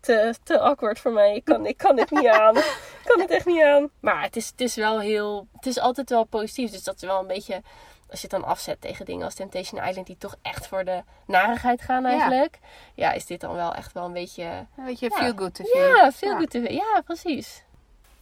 [0.00, 1.34] te, te awkward voor mij.
[1.34, 2.56] Ik kan, ik kan dit niet aan.
[2.56, 3.90] Ik kan dit echt niet aan.
[4.00, 5.46] Maar het is, het is wel heel...
[5.52, 6.70] Het is altijd wel positief.
[6.70, 7.62] Dus dat is wel een beetje...
[8.10, 10.06] Als je het dan afzet tegen dingen als Temptation Island...
[10.06, 12.58] die toch echt voor de narigheid gaan eigenlijk.
[12.94, 14.44] Ja, is dit dan wel echt wel een beetje...
[14.76, 15.16] Een beetje Ja.
[15.16, 15.72] feel good tv.
[15.74, 16.36] Ja, veel Ja.
[16.36, 16.70] goed tv.
[16.70, 17.64] Ja, precies.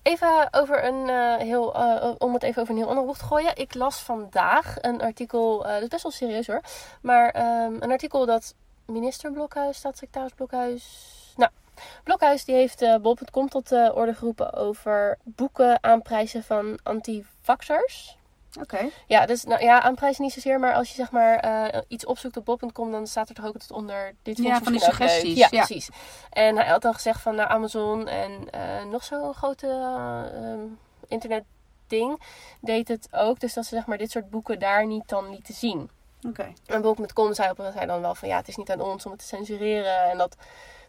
[0.03, 3.25] Even over een eh, heel, eh, om het even over een heel ander bocht te
[3.25, 3.57] gooien.
[3.57, 6.61] Ik las vandaag een artikel, eh dat is best wel serieus hoor,
[7.03, 8.55] maar ehm, een artikel dat
[8.87, 10.85] minister Blokhuis, staatssecretaris Blokhuis.
[11.37, 11.51] Nou,
[12.05, 18.17] Blokhuis die heeft bol.com tot de orde geroepen over boeken aanprijzen van antivaxers.
[18.61, 18.89] Oké.
[19.07, 22.37] Ja, dus nou ja, aanprijzen niet zozeer, maar als je zeg maar eh, iets opzoekt
[22.37, 25.39] op bol.com, dan staat er toch ook altijd onder dit Ja, vind van die suggesties,
[25.39, 25.65] Ja, ja.
[25.65, 25.89] precies.
[26.31, 30.61] En hij had dan gezegd van nou, Amazon en eh, nog zo'n grote eh, ehm,
[31.09, 32.21] internetding
[32.61, 33.41] deed het ook.
[33.41, 35.91] Dus dat ze zeg maar dit soort boeken daar niet dan lieten zien.
[36.29, 36.53] Oké.
[36.67, 39.11] En bol.com zei, op- zei dan wel van ja, het is niet aan ons om
[39.11, 40.11] het te censureren.
[40.11, 40.37] En dat,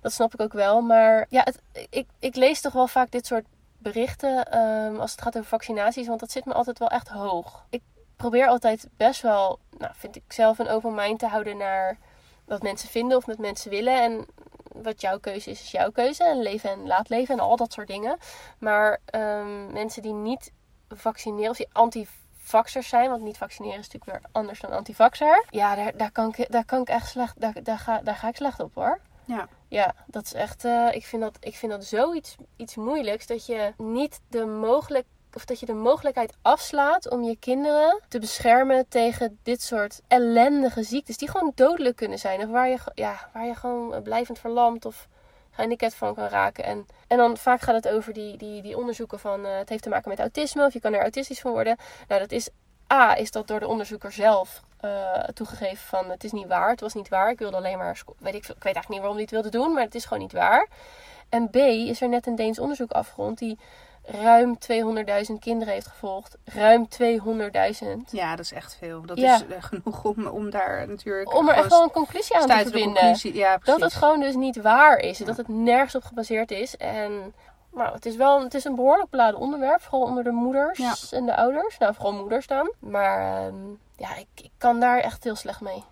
[0.01, 0.81] dat snap ik ook wel.
[0.81, 3.45] Maar ja, het, ik, ik lees toch wel vaak dit soort
[3.91, 6.07] berichten ehm, als het gaat over vaccinaties.
[6.07, 7.65] Want dat zit me altijd wel echt hoog.
[7.69, 7.81] Ik
[8.15, 11.97] probeer altijd best wel, nou, vind ik zelf een open mind te houden naar
[12.45, 14.01] wat mensen vinden of met mensen willen.
[14.01, 14.25] En
[14.73, 16.23] wat jouw keuze is, is jouw keuze.
[16.23, 18.17] En leven en laat leven en al dat soort dingen.
[18.59, 20.51] Maar ehm, mensen die niet
[20.89, 25.45] vaccineren of die anti-vaxxers zijn, want niet vaccineren is natuurlijk weer anders dan anti-vaxxer.
[25.49, 28.27] Ja, daar, daar, kan ik, daar kan ik echt slecht, daar, daar, ga, daar ga
[28.27, 28.99] ik slecht op hoor.
[29.25, 29.47] Ja.
[29.67, 33.45] Ja, dat is echt, eh, ik, vind dat, ik vind dat zoiets iets moeilijks dat
[33.45, 38.87] je niet de mogelijk of dat je de mogelijkheid afslaat om je kinderen te beschermen
[38.87, 43.45] tegen dit soort ellendige ziektes die gewoon dodelijk kunnen zijn of waar je, ja, waar
[43.45, 45.07] je gewoon eh, blijvend verlamd of
[45.51, 46.63] gehandicapt van kan raken.
[46.63, 49.83] En, en dan vaak gaat het over die, die, die onderzoeken van eh, het heeft
[49.83, 51.77] te maken met autisme of je kan er autistisch van worden.
[52.07, 52.49] Nou, dat is
[52.93, 56.81] A, is dat door de onderzoeker zelf eh, toegegeven van het is niet waar, het
[56.81, 57.29] was niet waar.
[57.29, 59.73] Ik wilde alleen maar, weet ik, ik weet eigenlijk niet waarom hij het wilde doen,
[59.73, 60.67] maar het is gewoon niet waar.
[61.29, 63.57] En B, is er net een Deens onderzoek afgerond die
[64.07, 66.37] ruim 200.000 kinderen heeft gevolgd.
[66.43, 67.87] Ruim 200.000.
[68.11, 69.01] Ja, dat is echt veel.
[69.05, 69.35] Dat Ja.
[69.35, 72.55] is eh, genoeg om, om daar natuurlijk Om er echt wel een conclusie aan te
[72.61, 73.17] verbinden.
[73.33, 75.17] Ja, Dat het gewoon dus niet waar is.
[75.17, 75.25] Ja.
[75.25, 76.77] Dat het nergens op gebaseerd is.
[76.77, 77.33] En
[77.75, 79.81] nou, het is wel het is een behoorlijk beladen onderwerp.
[79.81, 80.95] Vooral onder de moeders Ja.
[81.11, 81.77] en de ouders.
[81.77, 82.73] Nou, vooral moeders dan.
[82.79, 83.55] Maar ehm,
[83.95, 85.83] ja, ik, ik kan daar echt heel slecht mee.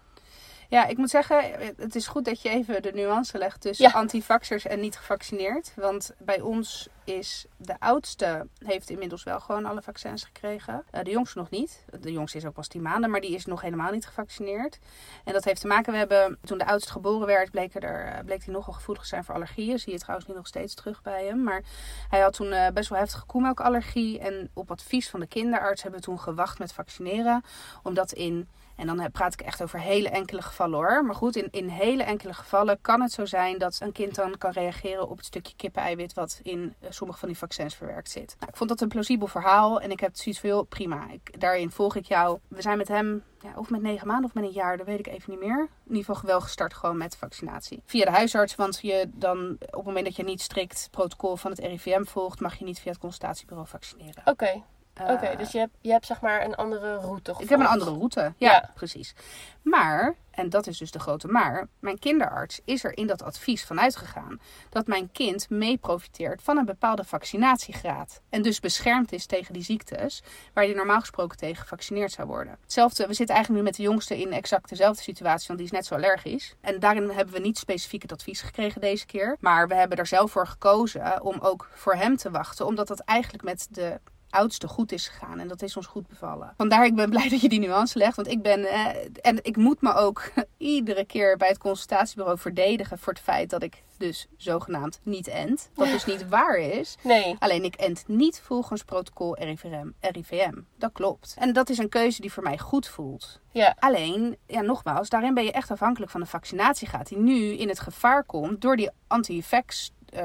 [0.70, 1.44] Ja, ik moet zeggen,
[1.78, 3.92] het is goed dat je even de nuance legt tussen Ja.
[3.92, 5.74] antivaxers en niet gevaccineerd.
[5.76, 10.84] Want bij ons is de oudste, heeft inmiddels wel gewoon alle vaccins gekregen.
[10.92, 11.86] Eh, de jongste nog niet.
[12.00, 14.80] De jongste is ook pas 10 maanden, maar die is nog helemaal niet gevaccineerd.
[15.24, 18.24] En dat heeft te maken, we hebben, toen de oudste geboren werd, bleek, er, eh,
[18.26, 19.80] bleek hij nogal gevoelig zijn voor allergieën.
[19.80, 21.44] Zie je trouwens nu nog steeds terug bij hem.
[21.44, 21.64] Maar
[22.10, 24.20] hij had toen eh, best wel heftige koemelkallergie.
[24.20, 27.44] En op advies van de kinderarts hebben we toen gewacht met vaccineren.
[27.84, 31.06] Omdat in en dan eh, praat ik echt over hele enkele gevallen hoor.
[31.06, 34.38] Maar goed, in, in hele enkele gevallen kan het zo zijn dat een kind dan
[34.38, 38.36] kan reageren op het stukje kippeneiwit wat in eh, sommige van die vaccins verwerkt zit.
[38.40, 41.08] Nou, ik vond dat een plausibel verhaal en ik heb zoiets joh, prima.
[41.24, 42.40] Daarin volg ik jou.
[42.48, 45.00] We zijn met hem, ja, of met negen maanden of met een jaar, dat weet
[45.00, 45.68] ik even niet meer.
[45.86, 47.82] In ieder geval wel gestart gewoon met vaccinatie.
[47.86, 51.52] Via de huisarts, want je dan op het moment dat je niet strikt protocol van
[51.52, 54.22] het RIVM volgt, mag je niet via het consultatiebureau vaccineren.
[54.26, 54.64] Oké,
[55.02, 55.26] oké.
[55.26, 57.72] Eh, dus je hebt, je hebt zeg maar een andere route ik heb een gevolgd.
[57.72, 58.34] andere route.
[58.38, 58.72] Ja, Ja.
[58.76, 59.14] precies.
[59.62, 63.64] Maar, en dat is dus de grote maar, mijn kinderarts is er in dat advies
[63.66, 64.40] van uitgegaan
[64.70, 68.22] dat mijn kind mee profiteert van een bepaalde vaccinatiegraad.
[68.30, 70.24] En dus beschermd is tegen die ziektes
[70.54, 72.58] waar je normaal gesproken tegen gevaccineerd zou worden.
[72.62, 75.74] Hetzelfde, we zitten eigenlijk nu met de jongste in exact dezelfde situatie, want die is
[75.74, 76.56] net zo allergisch.
[76.62, 79.38] En daarin hebben we niet specifiek het advies gekregen deze keer.
[79.40, 83.00] Maar we hebben er zelf voor gekozen om ook voor hem te wachten, omdat dat
[83.00, 84.00] eigenlijk met de
[84.34, 85.40] oudste goed is gegaan.
[85.40, 86.54] En dat is ons goed bevallen.
[86.58, 88.16] Vandaar, ik ben blij dat je die nuance legt.
[88.16, 88.88] Want ik ben, eh,
[89.22, 93.64] en ik moet me ook iedere keer bij het consultatiebureau verdedigen voor het feit dat
[93.64, 95.70] ik dus zogenaamd niet ent.
[95.74, 96.96] Wat dus niet waar is.
[97.02, 97.36] Nee.
[97.40, 99.88] Alleen ik ent niet volgens protocol RIVM.
[100.00, 100.54] RIVM.
[100.78, 101.36] Dat klopt.
[101.40, 103.40] En dat is een keuze die voor mij goed voelt.
[103.52, 103.76] Ja.
[103.80, 107.80] Alleen, ja, nogmaals, daarin ben je echt afhankelijk van de vaccinatiegraad die nu in het
[107.80, 110.24] gevaar komt door die anti-vax, eh,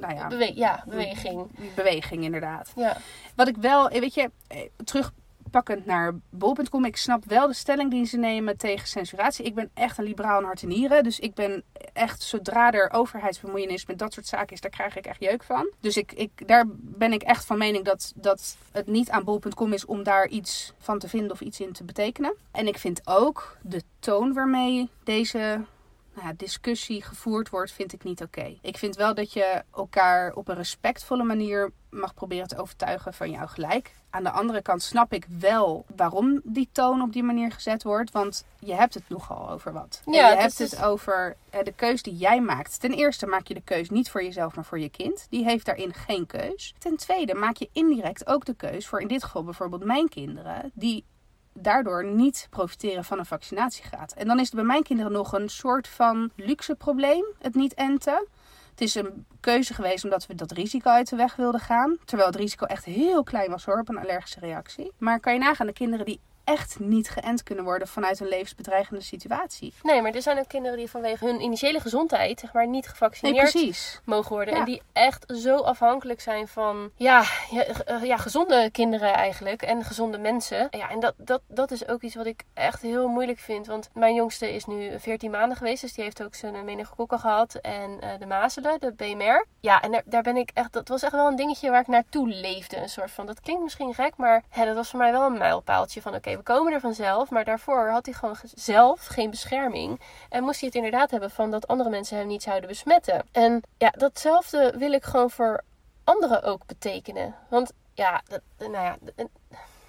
[0.00, 1.50] nou ja, Bewe ja, beweging.
[1.74, 2.72] beweging inderdaad.
[2.76, 2.96] Ja.
[3.34, 6.84] Wat ik wel, eh, weet je, eh, terugpakkend naar bol.com.
[6.84, 9.44] Ik snap wel de stelling die ze nemen tegen censuratie.
[9.44, 11.04] Ik ben echt een liberaal in hart en nieren.
[11.04, 15.06] Dus ik ben echt, zodra er overheidsbemoeienis met dat soort zaken is, daar krijg ik
[15.06, 15.70] echt jeuk van.
[15.80, 19.72] Dus ik, ik, daar ben ik echt van mening dat, dat het niet aan bol.com
[19.72, 22.34] is om daar iets van te vinden of iets in te betekenen.
[22.50, 25.64] En ik vind ook de toon waarmee deze
[26.14, 28.58] nou ja, discussie gevoerd wordt, vind ik niet oké.
[28.62, 33.30] Ik vind wel dat je elkaar op een respectvolle manier mag proberen te overtuigen van
[33.30, 33.94] jouw gelijk.
[34.10, 38.10] Aan de andere kant snap ik wel waarom die toon op die manier gezet wordt.
[38.10, 40.02] Want je hebt het nogal over wat.
[40.06, 42.80] En je hebt is het over eh, de keus die jij maakt.
[42.80, 45.26] Ten eerste maak je de keus niet voor jezelf, maar voor je kind.
[45.30, 46.74] Die heeft daarin geen keus.
[46.78, 50.70] Ten tweede maak je indirect ook de keus voor in dit geval bijvoorbeeld mijn kinderen.
[50.74, 51.04] Die
[51.62, 54.12] daardoor niet profiteren van een vaccinatiegraad.
[54.12, 57.74] En dan is het bij mijn kinderen nog een soort van luxe probleem, het niet
[57.74, 58.26] enten.
[58.70, 61.96] Het is een keuze geweest omdat we dat risico uit de weg wilden gaan.
[62.04, 64.92] Terwijl het risico echt heel klein was hoor, op een allergische reactie.
[64.98, 66.20] Maar kan je nagaan, de kinderen die
[66.50, 69.74] echt niet geënt kunnen worden vanuit een levensbedreigende situatie.
[69.82, 72.90] Nee, maar er zijn ook kinderen die vanwege hun initiële gezondheid zeg maar, niet Nee,
[72.90, 74.54] gevaccineerd mogen worden.
[74.54, 74.60] Ja.
[74.60, 79.62] En die echt zo afhankelijk zijn van ja, ja, eh, ja, gezonde kinderen eigenlijk.
[79.62, 80.68] En gezonde mensen.
[80.70, 83.66] Ja, en dat, dat, dat is ook iets wat ik echt heel moeilijk vind.
[83.66, 85.80] Want mijn jongste is nu 14 maanden geweest.
[85.80, 87.54] Dus die heeft ook zijn meningokokken gehad.
[87.54, 89.46] En eh, de mazelen, de BMR.
[89.60, 90.72] Ja, en daar, daar ben ik echt...
[90.72, 92.76] Dat was echt wel een dingetje waar ik naartoe leefde.
[92.76, 93.26] Een soort van...
[93.26, 96.02] Dat klinkt misschien gek, maar hè, dat was voor mij wel een mijlpaaltje.
[96.02, 97.30] Van oké, we komen er vanzelf.
[97.30, 100.00] Maar daarvoor had hij gewoon ge- zelf geen bescherming.
[100.28, 103.26] En moest hij het inderdaad hebben van dat andere mensen hem niet zouden besmetten.
[103.32, 105.60] En ja, datzelfde wil ik gewoon voor
[106.04, 107.34] anderen ook betekenen.
[107.48, 108.96] Want ja, dat, nou ja,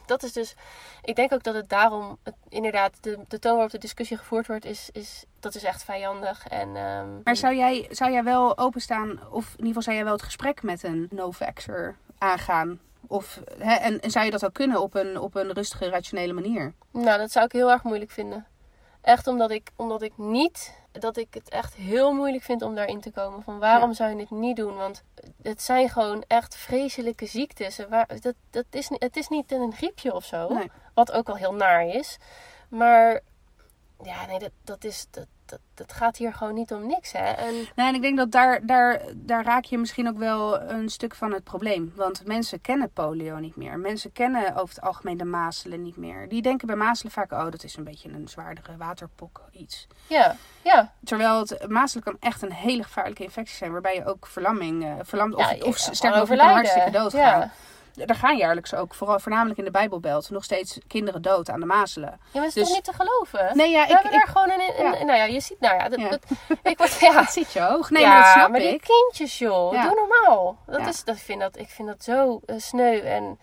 [0.05, 0.55] dat is dus.
[1.01, 2.17] Ik denk ook dat het daarom
[2.49, 6.47] inderdaad de, toon waarop de discussie gevoerd wordt, is, is dat is echt vijandig.
[6.47, 10.03] En, ehm, Maar zou jij, zou jij wel openstaan, of in ieder geval zou jij
[10.05, 12.79] wel het gesprek met een no-vaxxer aangaan?
[13.07, 16.33] Of, hè, en, en zou je dat ook kunnen op een, op een rustige, rationele
[16.33, 16.73] manier?
[16.91, 18.45] Nou, dat zou ik heel erg moeilijk vinden.
[19.01, 20.79] Echt omdat ik, omdat ik niet.
[20.91, 23.43] Dat ik het echt heel moeilijk vind om daarin te komen.
[23.43, 23.95] Van waarom Ja.
[23.95, 24.75] zou je dit niet doen?
[24.75, 25.03] Want
[25.41, 27.85] het zijn gewoon echt vreselijke ziektes.
[27.89, 30.53] Waar, dat, dat is, het is niet een griepje of zo.
[30.53, 30.71] Nee.
[30.93, 32.17] Wat ook al heel naar is.
[32.69, 33.19] Maar
[34.03, 37.11] ja, nee, dat, dat, is, dat, dat, dat gaat hier gewoon niet om niks.
[37.11, 37.23] Hè?
[37.25, 40.89] En Nee, en ik denk dat daar, daar, daar raak je misschien ook wel een
[40.89, 41.93] stuk van het probleem.
[41.95, 43.79] Want mensen kennen polio niet meer.
[43.79, 46.29] Mensen kennen over het algemeen de mazelen niet meer.
[46.29, 49.87] Die denken bij mazelen vaak, oh, dat is een beetje een zwaardere waterpok iets.
[50.07, 50.93] ja, ja.
[51.03, 53.71] Terwijl het mazelen kan echt een hele gevaarlijke infectie zijn.
[53.71, 57.39] Waarbij je ook verlamming, eh verlamd of, ja, of je gewoon kan hartstikke doodgaan.
[57.39, 57.51] Ja.
[57.95, 61.65] Er gaan jaarlijks ook, vooral, voornamelijk in de Bijbelbelt, nog steeds kinderen dood aan de
[61.65, 62.09] mazelen.
[62.09, 63.57] Ja, maar het is Dus- toch niet te geloven?
[63.57, 65.05] Nee, ja, We ik, hebben ik, daar gewoon een.
[65.05, 66.09] Nou ja, je ziet, nou ja, dat, Ja.
[66.09, 66.23] dat-
[66.63, 67.25] ik word, ja.
[67.31, 67.89] zit je hoog.
[67.89, 68.81] Nee, ja, maar dat snap die ik.
[68.81, 69.73] kindjes, joh.
[69.73, 69.81] Ja.
[69.83, 70.57] Doe normaal.
[70.65, 72.99] Dat is, dat vind dat, ik vind dat zo eh, sneu.
[72.99, 73.39] En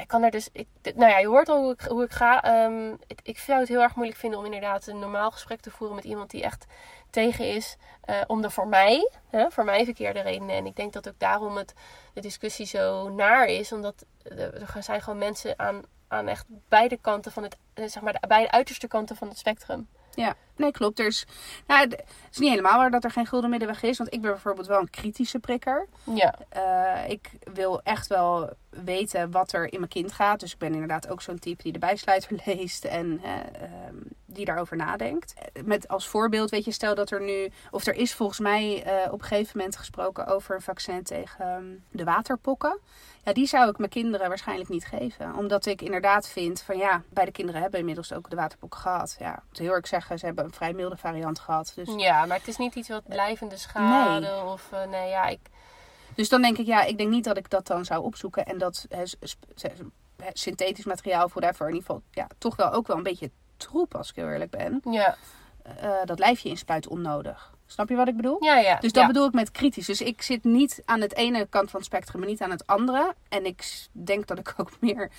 [0.00, 0.48] ik kan er dus...
[0.52, 2.42] Ik, nou ja, je hoort al hoe ik, hoe ik ga.
[2.42, 5.70] Ehm, ik, ik zou het heel erg moeilijk vinden om inderdaad een normaal gesprek te
[5.70, 6.66] voeren met iemand die echt
[7.12, 7.76] tegen is.
[8.02, 10.56] eh, om de voor mij, hè, voor mij verkeerde redenen.
[10.56, 11.74] En ik denk dat ook daarom het,
[12.14, 13.72] de discussie zo naar is.
[13.72, 17.56] Omdat er, zijn gewoon mensen aan, aan echt beide kanten van het...
[17.74, 19.88] eh, zeg maar de beide uiterste kanten van het spectrum.
[20.14, 20.98] Ja, nee, klopt.
[20.98, 21.26] Er is,
[21.66, 23.98] nou, het is niet helemaal waar dat er geen gulden middenweg is.
[23.98, 25.86] Want ik ben bijvoorbeeld wel een kritische prikker.
[26.04, 30.40] Ja, Eh, ik wil echt wel weten wat er in mijn kind gaat.
[30.40, 33.96] Dus ik ben inderdaad ook zo'n type die de bijsluiter leest en ehm,
[34.34, 35.34] die daarover nadenkt.
[35.64, 39.12] Met als voorbeeld, weet je, stel dat er nu, of er is volgens mij eh,
[39.12, 42.78] op een gegeven moment gesproken over een vaccin tegen ehm, de waterpokken.
[43.24, 45.36] Ja, die zou ik mijn kinderen waarschijnlijk niet geven.
[45.36, 49.16] Omdat ik inderdaad vind van ja, beide kinderen hebben inmiddels ook de waterpokken gehad.
[49.18, 51.72] Ja, ik moet heel erg zeggen, ze hebben een vrij milde variant gehad.
[51.74, 54.68] Dus ja, maar het is niet iets wat blijvende schade of...
[54.72, 55.40] eh, nee, ja, ik...
[56.14, 58.46] Dus dan denk ik, ja, ik denk niet dat ik dat dan zou opzoeken.
[58.46, 58.86] En dat
[60.32, 63.30] synthetisch materiaal, whatever, in ieder geval, ja, toch wel ook wel een beetje
[63.62, 64.80] troep, als ik heel eerlijk ben.
[64.90, 65.16] Ja,
[65.80, 67.54] Eh, dat lijfje inspuit onnodig.
[67.66, 68.44] Snap je wat ik bedoel?
[68.44, 68.78] ja, ja.
[68.80, 69.08] Dus dat ja.
[69.08, 69.86] bedoel ik met kritisch.
[69.86, 72.66] Dus ik zit niet aan het ene kant van het spectrum, maar niet aan het
[72.66, 73.14] andere.
[73.28, 75.10] En ik denk dat ik ook meer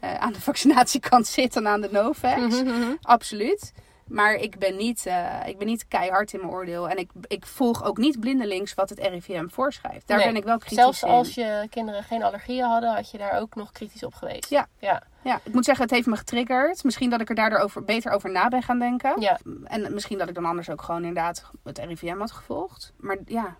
[0.00, 2.40] eh, aan de vaccinatiekant zit dan aan de Novax.
[2.40, 2.92] Mhm, mhm.
[3.02, 3.72] Absoluut.
[4.10, 6.88] Maar ik ben, niet, eh, ik ben niet keihard in mijn oordeel.
[6.88, 10.06] En ik, ik volg ook niet blindelings wat het RIVM voorschrijft.
[10.06, 11.08] Daar Nee, ben ik wel kritisch Zelfs in.
[11.08, 14.50] als je kinderen geen allergieën hadden, had je daar ook nog kritisch op geweest.
[14.50, 14.66] Ja.
[14.78, 16.84] Ja, Ja, ik moet zeggen, het heeft me getriggerd.
[16.84, 19.20] Misschien dat ik er daardoor over, beter over na ben gaan denken.
[19.20, 19.38] ja.
[19.64, 22.92] En misschien dat ik dan anders ook gewoon inderdaad het RIVM had gevolgd.
[22.96, 23.56] Maar ja,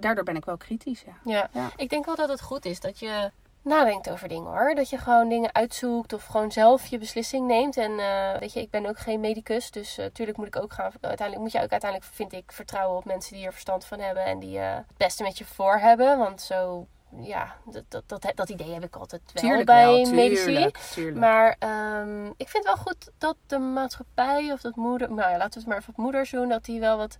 [0.00, 1.02] daardoor ben ik wel kritisch.
[1.06, 1.12] Ja.
[1.24, 1.48] ja.
[1.52, 1.70] Ja.
[1.76, 3.30] Ik denk wel dat het goed is dat je
[3.62, 4.74] nadenkt over dingen hoor.
[4.74, 7.76] Dat je gewoon dingen uitzoekt of gewoon zelf je beslissing neemt.
[7.76, 9.70] En eh, weet je, ik ben ook geen medicus.
[9.70, 10.92] Dus natuurlijk moet ik ook gaan.
[11.00, 14.24] Uiteindelijk moet je ook uiteindelijk, vind ik, vertrouwen op mensen die er verstand van hebben.
[14.24, 16.18] En die eh, het beste met je voor hebben.
[16.18, 16.86] Want zo,
[17.20, 20.44] ja, dat, dat, dat, dat idee heb ik altijd wel Tuurlijk bij wel, medici.
[20.44, 21.16] tuurlijk, tuurlijk.
[21.16, 25.52] Maar ehm, ik vind wel goed dat de maatschappij of dat moeder, nou ja, laten
[25.52, 27.18] we het maar even op moeders doen, dat die wel wat,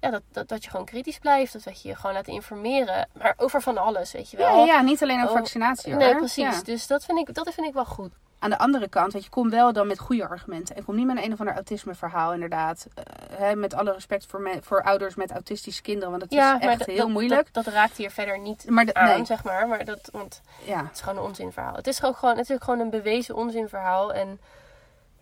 [0.00, 3.08] ja, dat, dat, dat je gewoon kritisch blijft, dat, dat je je gewoon laat informeren,
[3.12, 4.56] maar over van alles, weet je wel.
[4.58, 6.02] ja, ja, niet alleen over Oh, vaccinatie hoor.
[6.02, 6.56] Nee, precies.
[6.56, 6.62] Ja.
[6.62, 8.12] Dus dat vind, ik, dat vind ik wel goed.
[8.40, 10.76] Aan de andere kant, weet je, kom wel dan met goede argumenten.
[10.76, 12.86] En kom niet met een, een of ander autisme verhaal inderdaad.
[12.94, 13.04] Eh,
[13.38, 16.10] hè, met alle respect voor, me- voor ouders met autistische kinderen.
[16.10, 17.52] Want het ja, is echt heel moeilijk.
[17.52, 19.68] Dat, dat raakt hier verder niet maar aan, nee, zeg maar.
[19.68, 20.82] Maar dat, want ja.
[20.84, 21.74] het is gewoon een onzinverhaal.
[21.74, 24.12] Het is gewoon, gewoon, het is ook gewoon een bewezen onzinverhaal.
[24.12, 24.40] En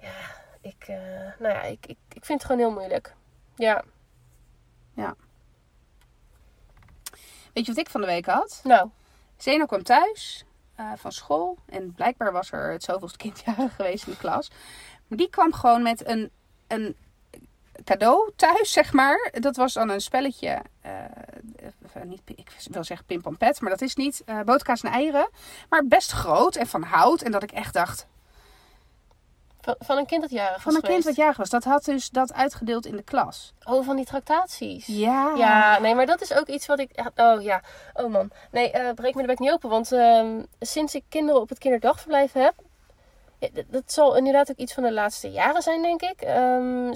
[0.00, 0.08] ja,
[0.60, 0.96] ik, eh,
[1.38, 3.14] nou ja, ik, ik, ik vind het gewoon heel moeilijk.
[3.54, 3.82] Ja,
[7.52, 8.60] Weet je wat ik van de week had?
[8.64, 8.88] nou,
[9.36, 10.44] Zeno kwam thuis
[10.74, 11.58] eh, van school.
[11.66, 14.50] En blijkbaar was er het zoveelste kindjarig geweest in de klas.
[15.06, 16.30] Maar die kwam gewoon met een,
[16.66, 16.96] een
[17.84, 19.30] cadeau thuis, zeg maar.
[19.32, 20.62] Dat was dan een spelletje.
[20.80, 21.04] eh,
[21.92, 24.22] eh, niet, ik wil zeggen pim pam pet, maar dat is niet.
[24.44, 25.28] boterkaas en eieren.
[25.68, 27.22] Maar best groot en van hout.
[27.22, 28.06] En dat ik echt dacht,
[29.66, 31.50] Van, van een kind dat jarig was Van een kind wat jarig was.
[31.50, 33.52] Dat had dus dat uitgedeeld in de klas.
[33.64, 34.86] Oh, van die tractaties.
[34.86, 35.32] Ja.
[35.36, 36.90] Ja, nee, maar dat is ook iets wat ik.
[37.16, 37.60] Oh ja,
[37.94, 38.30] oh man.
[38.50, 39.68] Nee, eh, breek me de bek niet open.
[39.70, 42.54] Want ehm, sinds ik kinderen op het kinderdagverblijf heb.
[43.38, 46.18] ja, dat- Dat zal inderdaad ook iets van de laatste jaren zijn, denk ik.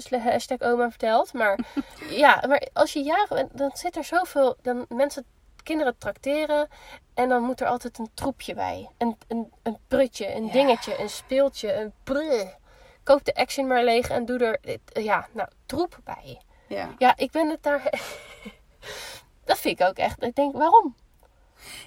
[0.01, 1.33] Sle- hashtag oma vertelt.
[1.33, 1.59] Maar
[2.09, 4.55] ja, maar als je jarig bent, dan zit er zoveel.
[4.61, 5.25] Dan mensen
[5.63, 6.67] kinderen trakteren.
[7.13, 8.89] En dan moet er altijd een troepje bij.
[8.97, 10.51] Een, een, een prutje, een Ja.
[10.51, 12.59] dingetje, een speeltje, een brrr.
[13.03, 16.41] Koop de action maar leeg en doe er, eh, ja, nou, troep bij.
[16.67, 16.95] ja.
[16.97, 17.83] Ja, ik ben het daar.
[19.45, 20.23] dat vind ik ook echt.
[20.23, 20.95] Ik denk, waarom?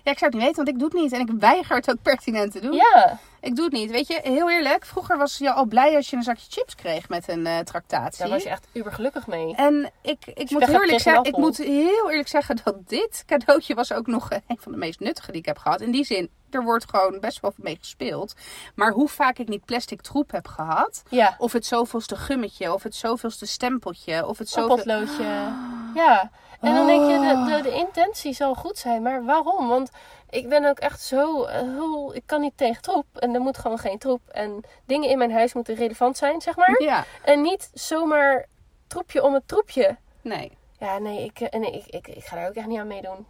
[0.02, 1.12] Ja, ik zou het niet weten, want ik doe het niet.
[1.12, 2.72] En ik weiger het ook pertinent te doen.
[2.72, 3.18] Ja.
[3.40, 3.90] Ik doe het niet.
[3.90, 4.84] Weet je, heel eerlijk.
[4.84, 8.18] Vroeger was je al blij als je een zakje chips kreeg met een eh tractatie.
[8.18, 9.54] Daar was je echt uber gelukkig mee.
[9.54, 13.22] En ik, ik, moet weg heel eerlijk zeggen, ik moet heel eerlijk zeggen dat dit
[13.26, 15.80] cadeautje was ook nog eh, een van de meest nuttige die ik heb gehad.
[15.80, 18.34] In die zin, er wordt gewoon best wel mee gespeeld.
[18.74, 21.02] Maar hoe vaak ik niet plastic troep heb gehad.
[21.08, 21.34] Ja.
[21.38, 24.70] Of het zoveelste gummetje, of het zoveelste stempeltje, of het zoveel...
[24.70, 25.52] Een potloodje.
[25.94, 26.30] Ja.
[26.64, 29.68] En dan denk je, de, de, de intentie zal goed zijn, maar waarom?
[29.68, 29.90] Want
[30.30, 33.06] ik ben ook echt zo, eh, heel- ik kan niet tegen troep.
[33.14, 34.20] En er moet gewoon geen troep.
[34.28, 36.82] En dingen in mijn huis moeten relevant zijn, zeg maar.
[36.82, 38.46] Ja, En niet zomaar
[38.86, 39.96] troepje om het troepje.
[40.22, 40.52] nee.
[40.78, 43.26] Ja, nee, ik, eh, nee ik, ik, ik ga daar ook echt niet aan meedoen.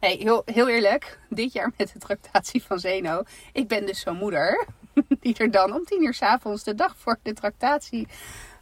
[0.00, 1.18] Nee, heel, heel eerlijk.
[1.28, 3.22] Dit jaar met de tractatie van Zeno.
[3.52, 4.66] Ik ben dus zo'n moeder.
[5.20, 8.08] Die er dan om tien uur s'avonds de dag voor de tractatie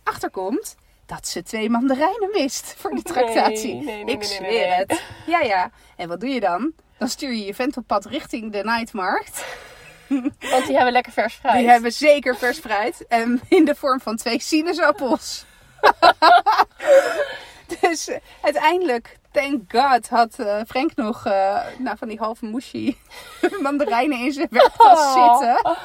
[0.02, 0.76] achterkomt.
[1.08, 3.74] Dat ze twee mandarijnen mist voor de tractatie.
[3.74, 5.02] Nee, nee, nee, ik zweer het.
[5.26, 5.70] Ja, ja.
[5.96, 6.72] En wat doe je dan?
[6.98, 9.44] Dan stuur je je vent op pad richting de nightmarkt.
[10.50, 11.58] Want die hebben lekker vers fruit.
[11.58, 13.06] Die hebben zeker vers fruit.
[13.06, 15.44] En in de vorm van twee sinaasappels.
[17.80, 22.98] dus eh, uiteindelijk, thank God, had eh, Frank nog eh, nou, van die halve moeshi
[23.62, 25.38] mandarijnen in zijn werktas Oh.
[25.38, 25.76] zitten.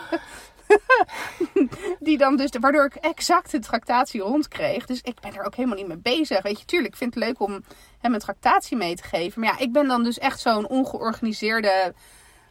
[2.00, 4.86] Die dan dus, waardoor ik exact de tractatie rondkreeg.
[4.86, 6.42] Dus ik ben er ook helemaal niet mee bezig.
[6.42, 7.64] Weet je, tuurlijk, ik vind het leuk om
[8.00, 9.42] hem een tractatie mee te geven.
[9.42, 11.94] Maar ja, ik ben dan dus echt zo'n ongeorganiseerde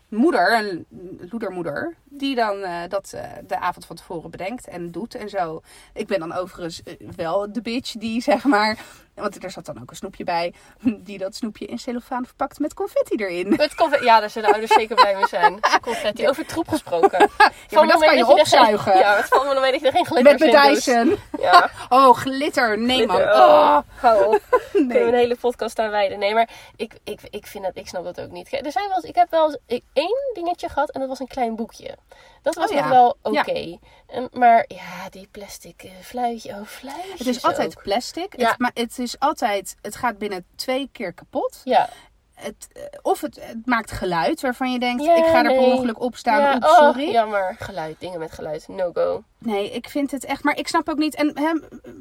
[0.09, 0.87] moeder, een
[1.31, 5.61] loedermoeder, die dan eh, dat eh, de avond van tevoren bedenkt en doet en zo.
[5.95, 8.79] Ik ben dan overigens eh, wel de bitch die zeg maar,
[9.15, 10.53] want er zat dan ook een snoepje bij,
[10.99, 13.53] die dat snoepje in cellofaan verpakt met confetti erin.
[13.61, 15.61] Het confetti, ja, daar zullen de ouders zeker blij mee zijn.
[15.81, 17.31] Confetti, over troep gesproken.
[17.39, 17.51] Ja,
[17.83, 18.99] maar dat kan je opzuigen.
[18.99, 20.75] Ja, het valt me dan weet dat je er geen glitters Met.
[20.75, 21.17] Dyson.
[21.41, 22.79] Ja, Oh, glitter.
[22.79, 23.17] Nee man.
[23.17, 23.35] glitter.
[23.43, 24.41] Oh, hou op.
[24.73, 26.19] Kunnen we een hele podcast aan wijden.
[26.19, 28.53] Nee, maar ik, ik, ik vind dat, ik snap dat ook niet.
[28.65, 31.19] Er zijn wel eens, ik heb wel eens ik- één dingetje gehad en dat was
[31.21, 31.97] een klein boekje.
[32.43, 32.91] Dat was Oh, nog ja.
[32.91, 33.79] wel oké.
[34.07, 37.83] En Maar ja, die plastic eh, fluitje, oh fluitjes Het is altijd ook.
[37.83, 38.39] plastic.
[38.41, 38.49] Ja.
[38.49, 41.61] Het, maar het is altijd, het gaat binnen twee keer kapot.
[41.65, 41.89] Ja,
[42.35, 46.01] Het, eh, of het, het maakt geluid waarvan je denkt, ik ga er per ongeluk
[46.01, 46.41] op staan.
[46.41, 47.11] ja Oeps, oh, sorry.
[47.11, 47.57] jammer.
[47.59, 49.25] Geluid, dingen met geluid, no go.
[49.39, 50.43] Nee, ik vind het echt.
[50.45, 51.15] Maar ik snap ook niet.
[51.15, 51.53] En hè,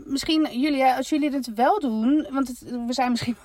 [0.06, 2.28] misschien jullie, hè, als jullie het wel doen.
[2.32, 3.38] Want het, we zijn misschien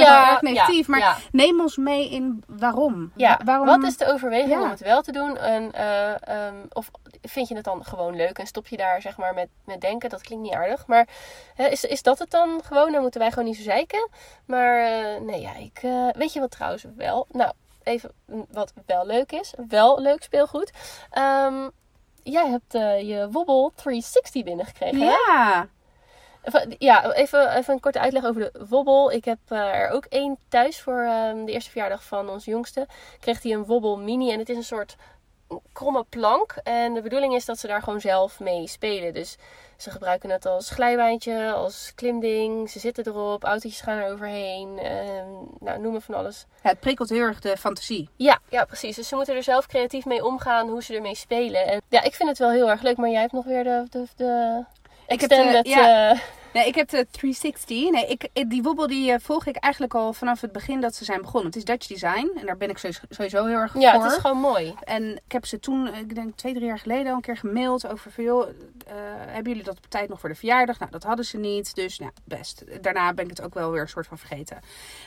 [0.00, 0.86] Ja, erg negatief.
[0.86, 1.16] ja, maar ja.
[1.32, 3.12] neem ons mee in waarom.
[3.16, 4.62] Ja, Wa- waarom wat is de overweging Ja.
[4.62, 5.36] om het wel te doen?
[5.36, 6.90] En, eh, ehm, of
[7.22, 10.08] vind je het dan gewoon leuk en stop je daar zeg maar met, met denken?
[10.10, 10.86] Dat klinkt niet aardig.
[10.86, 11.08] Maar
[11.56, 12.92] is, is dat het dan gewoon?
[12.92, 14.08] Dan moeten wij gewoon niet zo zeiken.
[14.46, 17.26] Maar eh, nee, ja, ik, eh, weet je wat trouwens wel?
[17.30, 18.10] Nou, even
[18.50, 19.54] wat wel leuk is.
[19.68, 20.70] Wel leuk speelgoed.
[21.10, 21.68] Ehm,
[22.22, 22.72] jij hebt
[23.06, 25.00] je Wobble 360 binnengekregen.
[25.00, 25.60] hè?
[26.42, 26.60] Ja.
[26.60, 29.12] Even, ja, even, even een korte uitleg over de wobbel.
[29.12, 32.86] Ik heb eh, er ook één thuis voor ehm, de eerste verjaardag van ons jongste.
[33.20, 34.96] Kreeg hij een wobbel mini en het is een soort
[35.72, 36.54] kromme plank.
[36.62, 39.14] En de bedoeling is dat ze daar gewoon zelf mee spelen.
[39.14, 39.36] Dus
[39.76, 42.70] ze gebruiken het als glijbaantje, als klimding.
[42.70, 44.78] Ze zitten erop, autootjes gaan er overheen.
[44.78, 45.26] ehm,
[45.60, 46.46] nou, noem maar van alles.
[46.62, 48.08] Ja, het prikkelt heel erg de fantasie.
[48.16, 48.96] Ja, ja, precies.
[48.96, 51.66] Dus ze moeten er zelf creatief mee omgaan hoe ze ermee spelen.
[51.66, 52.96] En ja, ik vind het wel heel erg leuk.
[52.96, 54.64] Maar jij hebt nog weer de, de, de
[55.12, 55.66] Ik heb de- extended...
[55.66, 56.10] ja.
[56.10, 56.18] eh,
[56.52, 57.90] Nee, ik heb de 360.
[57.90, 61.04] Nee, ik, die wobbel die eh, volg ik eigenlijk al vanaf het begin dat ze
[61.04, 61.46] zijn begonnen.
[61.46, 64.02] Het is Dutch Design en daar ben ik sowieso, heel erg ja, voor.
[64.02, 64.74] het is gewoon mooi.
[64.84, 67.36] En ik heb ze toen, eh, ik denk twee, drie jaar geleden al een keer
[67.36, 68.94] gemaild over van, joh, eh,
[69.26, 70.78] hebben jullie dat op tijd nog voor de verjaardag?
[70.78, 72.64] Nou, dat hadden ze niet, dus nou, best.
[72.82, 74.60] Daarna ben ik het ook wel weer een soort van vergeten.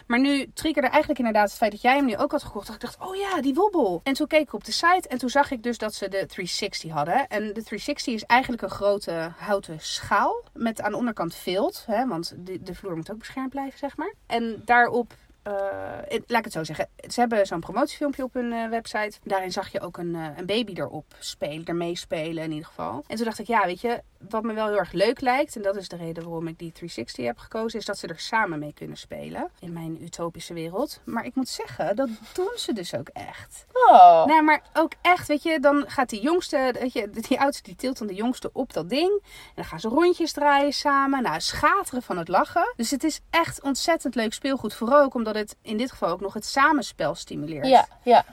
[0.08, 2.66] Maar nu triggerde eigenlijk inderdaad het feit dat jij hem nu ook had gekocht.
[2.68, 4.02] Dat ik dacht, oh ja, die wobbel.
[4.04, 6.26] En toen keek ik op de site en toen zag ik dus dat ze de
[6.26, 7.28] 360 hadden.
[7.28, 12.08] En de 360 is eigenlijk een grote houten schaal met aan de onderkant vilt, hè,
[12.08, 14.14] want de, de vloer moet ook beschermd blijven, zeg maar.
[14.28, 15.14] En daarop
[15.46, 16.88] eh, laat ik het zo zeggen.
[17.10, 19.18] Ze hebben zo'n promotiefilmpje op hun eh, website.
[19.24, 23.04] Daarin zag je ook een, eh, een baby erop spelen, ermee spelen in ieder geval.
[23.08, 25.62] En toen dacht ik, ja, weet je, wat me wel heel erg leuk lijkt, en
[25.62, 28.60] dat is de reden waarom ik die 360 heb gekozen, is dat ze er samen
[28.60, 31.00] mee kunnen spelen in mijn utopische wereld.
[31.04, 33.66] Maar ik moet zeggen, dat doen ze dus ook echt.
[33.74, 34.26] Oh.
[34.26, 37.76] Nou, maar ook echt, weet je, dan gaat die jongste, weet je, die oudste die
[37.76, 39.12] tilt dan de jongste op dat ding.
[39.22, 41.24] En dan gaan ze rondjes draaien samen.
[41.24, 42.74] Nou, schateren van het lachen.
[42.76, 44.74] Dus het is echt ontzettend leuk speelgoed.
[44.74, 47.68] Vooral ook omdat het in dit geval ook nog het samenspel stimuleert.
[47.68, 48.26] Ja, ja.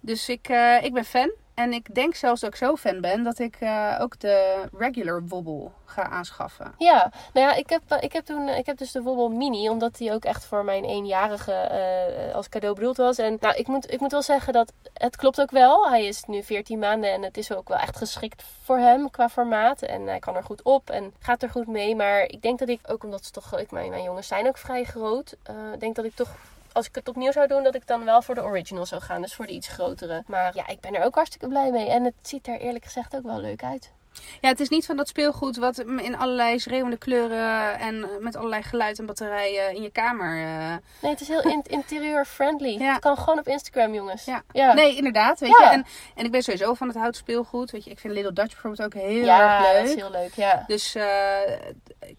[0.00, 1.30] Dus ik, eh, ik ben fan.
[1.54, 5.22] En ik denk zelfs dat ik zo fan ben dat ik eh, ook de regular
[5.26, 6.74] wobble ga aanschaffen.
[6.78, 9.68] Ja, nou ja, ik heb, eh, ik heb toen, ik heb dus de Wobble Mini,
[9.68, 13.18] omdat die ook echt voor mijn eenjarige eh, als cadeau bedoeld was.
[13.18, 15.88] En nou, ik moet, ik moet wel zeggen dat het klopt ook wel.
[15.88, 19.28] Hij is nu 14 maanden en het is ook wel echt geschikt voor hem qua
[19.28, 19.82] formaat.
[19.82, 21.96] En hij kan er goed op en gaat er goed mee.
[21.96, 24.58] Maar ik denk dat ik, ook omdat ze toch, ik, mijn, mijn jongens zijn ook
[24.58, 26.30] vrij groot, eh denk dat ik toch
[26.74, 29.22] als ik het opnieuw zou doen, dat ik dan wel voor de original zou gaan.
[29.22, 30.22] Dus voor de iets grotere.
[30.26, 31.88] Maar ja, ik ben er ook hartstikke blij mee.
[31.88, 33.92] En het ziet er eerlijk gezegd ook wel leuk uit.
[34.40, 38.62] Ja, het is niet van dat speelgoed wat in allerlei schreeuwende kleuren en met allerlei
[38.62, 40.42] geluid en batterijen in je kamer.
[40.44, 42.78] eh, Nee, het is heel in- interieur friendly.
[42.78, 42.92] Ja.
[42.92, 44.24] Het kan gewoon op Instagram, jongens.
[44.24, 44.42] Ja.
[44.52, 44.72] ja.
[44.72, 45.40] Nee, inderdaad.
[45.40, 45.66] Weet Ja.
[45.70, 45.76] je.
[45.76, 45.84] En,
[46.14, 47.70] en ik ben sowieso van het hout speelgoed.
[47.70, 49.80] Weet je, ik vind Little Dutch bijvoorbeeld ook heel Ja, erg leuk.
[49.80, 50.64] dat is heel leuk, ja.
[50.66, 51.04] Dus eh,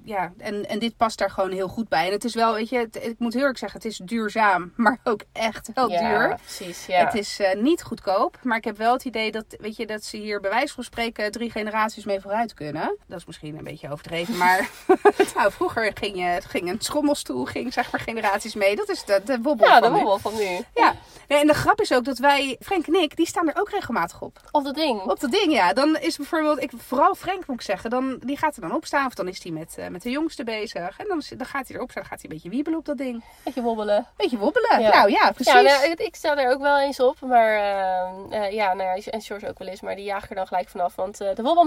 [0.04, 2.06] ja, en, en dit past daar gewoon heel goed bij.
[2.08, 4.74] En het is wel, weet je, het- ik moet heel erg zeggen, het is duurzaam,
[4.76, 6.36] maar ook echt wel ja, duur.
[6.36, 7.06] precies, ja.
[7.06, 10.04] Het is eh, niet goedkoop, maar ik heb wel het idee dat, weet je, dat
[10.04, 12.98] ze hier bij wijze van spreken drie generaties mee vooruit kunnen.
[13.08, 14.70] Dat is misschien een beetje overdreven, maar
[15.36, 18.76] nou, vroeger ging, je, ging een schommelstoel, ging zeg maar generaties mee.
[18.76, 19.98] Dat is de, de wobbel ja, de van nu.
[19.98, 20.60] wobbel van nu.
[20.74, 20.96] Ja,
[21.28, 23.70] nee, en de grap is ook dat wij, Frank en ik, die staan er ook
[23.70, 24.40] regelmatig op.
[24.52, 25.02] Of dat ding.
[25.02, 25.74] Op dat ding, ja.
[25.74, 28.86] Dan is bijvoorbeeld, ik, vooral Frank moet ik zeggen, dan, die gaat er dan op
[28.86, 29.06] staan.
[29.06, 30.98] Of dan is hij met, eh, met de jongste bezig.
[31.00, 32.98] En dan, dan gaat hij erop staan, dan gaat hij een beetje wiebelen op dat
[32.98, 33.24] ding.
[33.44, 34.08] Beetje wobbelen.
[34.18, 34.82] Beetje wobbelen.
[34.82, 34.90] Ja.
[34.90, 35.54] Nou ja, precies.
[35.54, 37.18] Ja, nou, ik, ik sta er ook wel eens op.
[37.22, 39.82] Maar eh, eh, ja, nou ja, en George ook wel eens.
[39.82, 40.96] Maar die jaag ik er dan gelijk vanaf.
[40.96, 41.64] Want eh, de Wobbel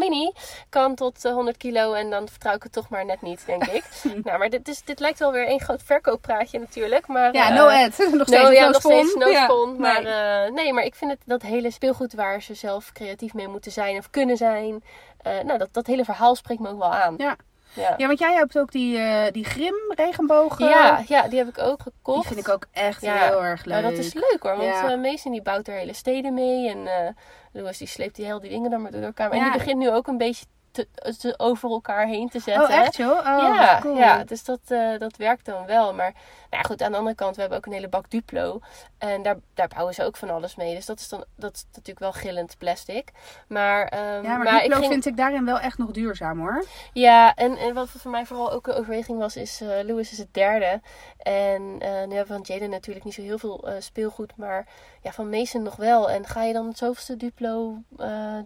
[0.68, 1.92] Kan tot eh, 100 kilo.
[1.92, 3.84] En dan vertrouw ik het toch maar net niet, denk ik.
[4.24, 7.06] nou, maar dit, is, dit lijkt wel weer één groot verkooppraatje natuurlijk.
[7.06, 7.98] Maar, ja, eh, no ad.
[8.12, 9.70] nog steeds No, ja, no nog steeds no Ja, spon.
[9.70, 9.78] nee.
[9.80, 10.04] Maar
[10.44, 13.72] eh, nee, maar ik vind het dat hele speelgoed waar ze zelf creatief mee moeten
[13.72, 14.82] zijn of kunnen zijn.
[15.22, 17.14] eh, nou, dat, dat hele verhaal spreekt me ook wel aan.
[17.18, 17.36] Ja.
[17.72, 20.68] Ja, Ja, want jij hebt ook die, eh, die Grim regenbogen.
[20.68, 22.18] ja, ja, die heb ik ook gekocht.
[22.28, 23.14] Die vind ik ook echt Ja.
[23.26, 23.80] heel erg leuk.
[23.80, 24.56] Nou, dat is leuk hoor.
[24.56, 24.90] Want Ja.
[24.90, 26.68] eh Mason die bouwt er hele steden mee.
[26.70, 27.08] En eh
[27.52, 29.30] Louis die sleept die heel die dingen dan maar door elkaar.
[29.30, 30.88] En die begint nu ook een beetje te,
[31.18, 32.62] te over elkaar heen te zetten.
[32.64, 33.18] Oh, echt joh?
[33.18, 33.96] Oh, ja, cool.
[33.96, 34.60] ja, dus dat,
[34.98, 35.94] dat werkt dan wel.
[35.94, 36.12] Maar
[36.50, 38.60] nou ja, goed, aan de andere kant, we hebben ook een hele bak Duplo.
[38.98, 40.74] En daar, daar bouwen ze ook van alles mee.
[40.74, 43.10] Dus dat is dan dat is natuurlijk wel gillend plastic.
[43.48, 46.64] Maar, ehm, Ja, maar, Duplo ik ging, vind ik daarin wel echt nog duurzaam hoor.
[46.92, 50.18] ja, en, en wat voor mij vooral ook een overweging was, is uh, Louis is
[50.18, 50.80] het derde.
[51.18, 54.66] En uh, nu hebben we van Jaden natuurlijk niet zo heel veel uh, speelgoed, maar
[55.02, 56.10] ja, van Mason nog wel.
[56.10, 57.82] En ga je dan het zoveelste Duplo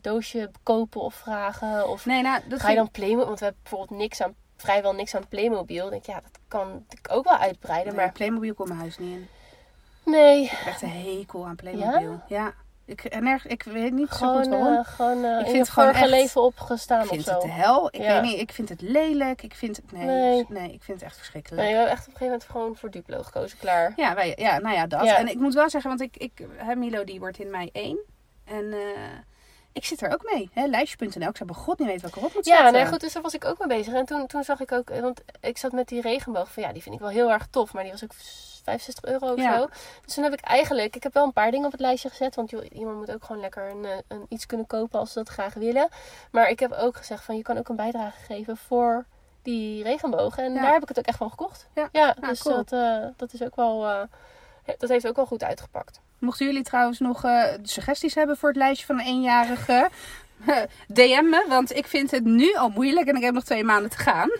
[0.00, 1.88] doosje kopen of vragen?
[1.88, 4.94] Of nee, nou, dat ga je dan Playmobil, want we hebben bijvoorbeeld niks aan, vrijwel
[4.94, 5.90] niks aan Playmobil.
[5.90, 8.12] Denk, ja, dat kan ik ook wel uitbreiden, nee, maar...
[8.12, 9.28] Playmobil komt mijn huis niet in.
[10.04, 10.42] Nee.
[10.42, 12.10] Ik heb echt een hekel aan Playmobil.
[12.10, 12.22] Ja?
[12.26, 12.54] ja.
[12.84, 14.72] Ik, en erg, ik weet niet gewoon, zo goed waarom.
[14.72, 17.40] Uh, gewoon uh, ik in je vorige echt, leven opgestaan ik vind of zo.
[17.40, 17.86] het hel.
[17.86, 18.12] Ik ja.
[18.12, 19.42] weet niet, ik vind het lelijk.
[19.42, 20.46] Ik vind het, nee, nee.
[20.48, 21.62] nee ik vind het echt verschrikkelijk.
[21.62, 23.92] Nee, we hebben echt op een gegeven moment gewoon voor Duplo gekozen, klaar.
[23.96, 25.04] Ja, wij, ja nou ja, dat.
[25.04, 25.16] Ja.
[25.16, 26.46] En ik moet wel zeggen, want ik, ik,
[26.76, 27.98] Milo die wordt in mei 1.
[28.44, 28.78] En uh,
[29.72, 30.50] ik zit er ook mee.
[30.52, 31.28] hè Lijstje.nl.
[31.28, 32.64] Ik zou bij god niet weten welke erop moet zetten.
[32.64, 33.00] Ja, nee, goed.
[33.00, 33.94] Dus daar was ik ook mee bezig.
[33.94, 34.88] En toen, toen zag ik ook...
[35.00, 36.62] Want ik zat met die regenboog van...
[36.62, 37.72] Ja, die vind ik wel heel erg tof.
[37.72, 39.58] Maar die was ook 65 euro of ja.
[39.58, 39.66] zo.
[40.04, 40.96] Dus toen heb ik eigenlijk...
[40.96, 42.34] Ik heb wel een paar dingen op het lijstje gezet.
[42.34, 45.28] Want joh, iemand moet ook gewoon lekker een, een, iets kunnen kopen als ze dat
[45.28, 45.88] graag willen.
[46.30, 47.36] Maar ik heb ook gezegd van...
[47.36, 49.04] Je kan ook een bijdrage geven voor
[49.42, 50.38] die regenboog.
[50.38, 50.62] En Ja.
[50.62, 51.68] daar heb ik het ook echt van gekocht.
[51.74, 51.88] Ja.
[51.92, 52.56] Ja, Ja, dus cool.
[52.56, 53.88] dat, uh, dat is ook wel...
[53.88, 54.00] Uh,
[54.78, 56.00] dat heeft ook wel goed uitgepakt.
[56.22, 59.90] Mochten jullie trouwens nog uh, suggesties hebben voor het lijstje van een eenjarige...
[60.88, 63.90] DM me, want ik vind het nu al moeilijk en ik heb nog twee maanden
[63.90, 64.30] te gaan.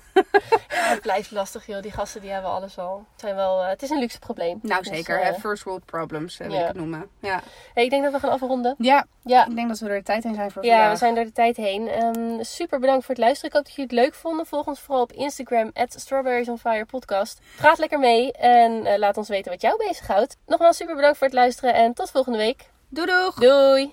[0.68, 1.82] Ja, het blijft lastig, joh.
[1.82, 3.06] Die gasten die hebben alles al.
[3.12, 4.58] Het, zijn wel, uh, het is een luxe probleem.
[4.62, 5.18] Nou, zeker.
[5.18, 6.60] Dus, uh, First world problems, wil ja.
[6.60, 7.08] ik het noemen.
[7.20, 7.42] Ja.
[7.74, 8.74] Hey, ik denk dat we gaan afronden.
[8.78, 9.46] Ja, ja.
[9.46, 10.92] ik denk dat we er de tijd heen zijn voor Ja, vandaag.
[10.92, 12.02] we zijn er de tijd heen.
[12.02, 13.50] Um, super bedankt voor het luisteren.
[13.50, 14.46] Ik hoop dat jullie het leuk vonden.
[14.46, 17.40] Volg ons vooral op Instagram, at Strawberries on Fire podcast.
[17.56, 20.36] Praat lekker mee en uh, laat ons weten wat jou bezighoudt.
[20.46, 22.70] Nogmaals super bedankt voor het luisteren en tot volgende week.
[22.88, 23.34] Doei doeg!
[23.34, 23.92] Doei!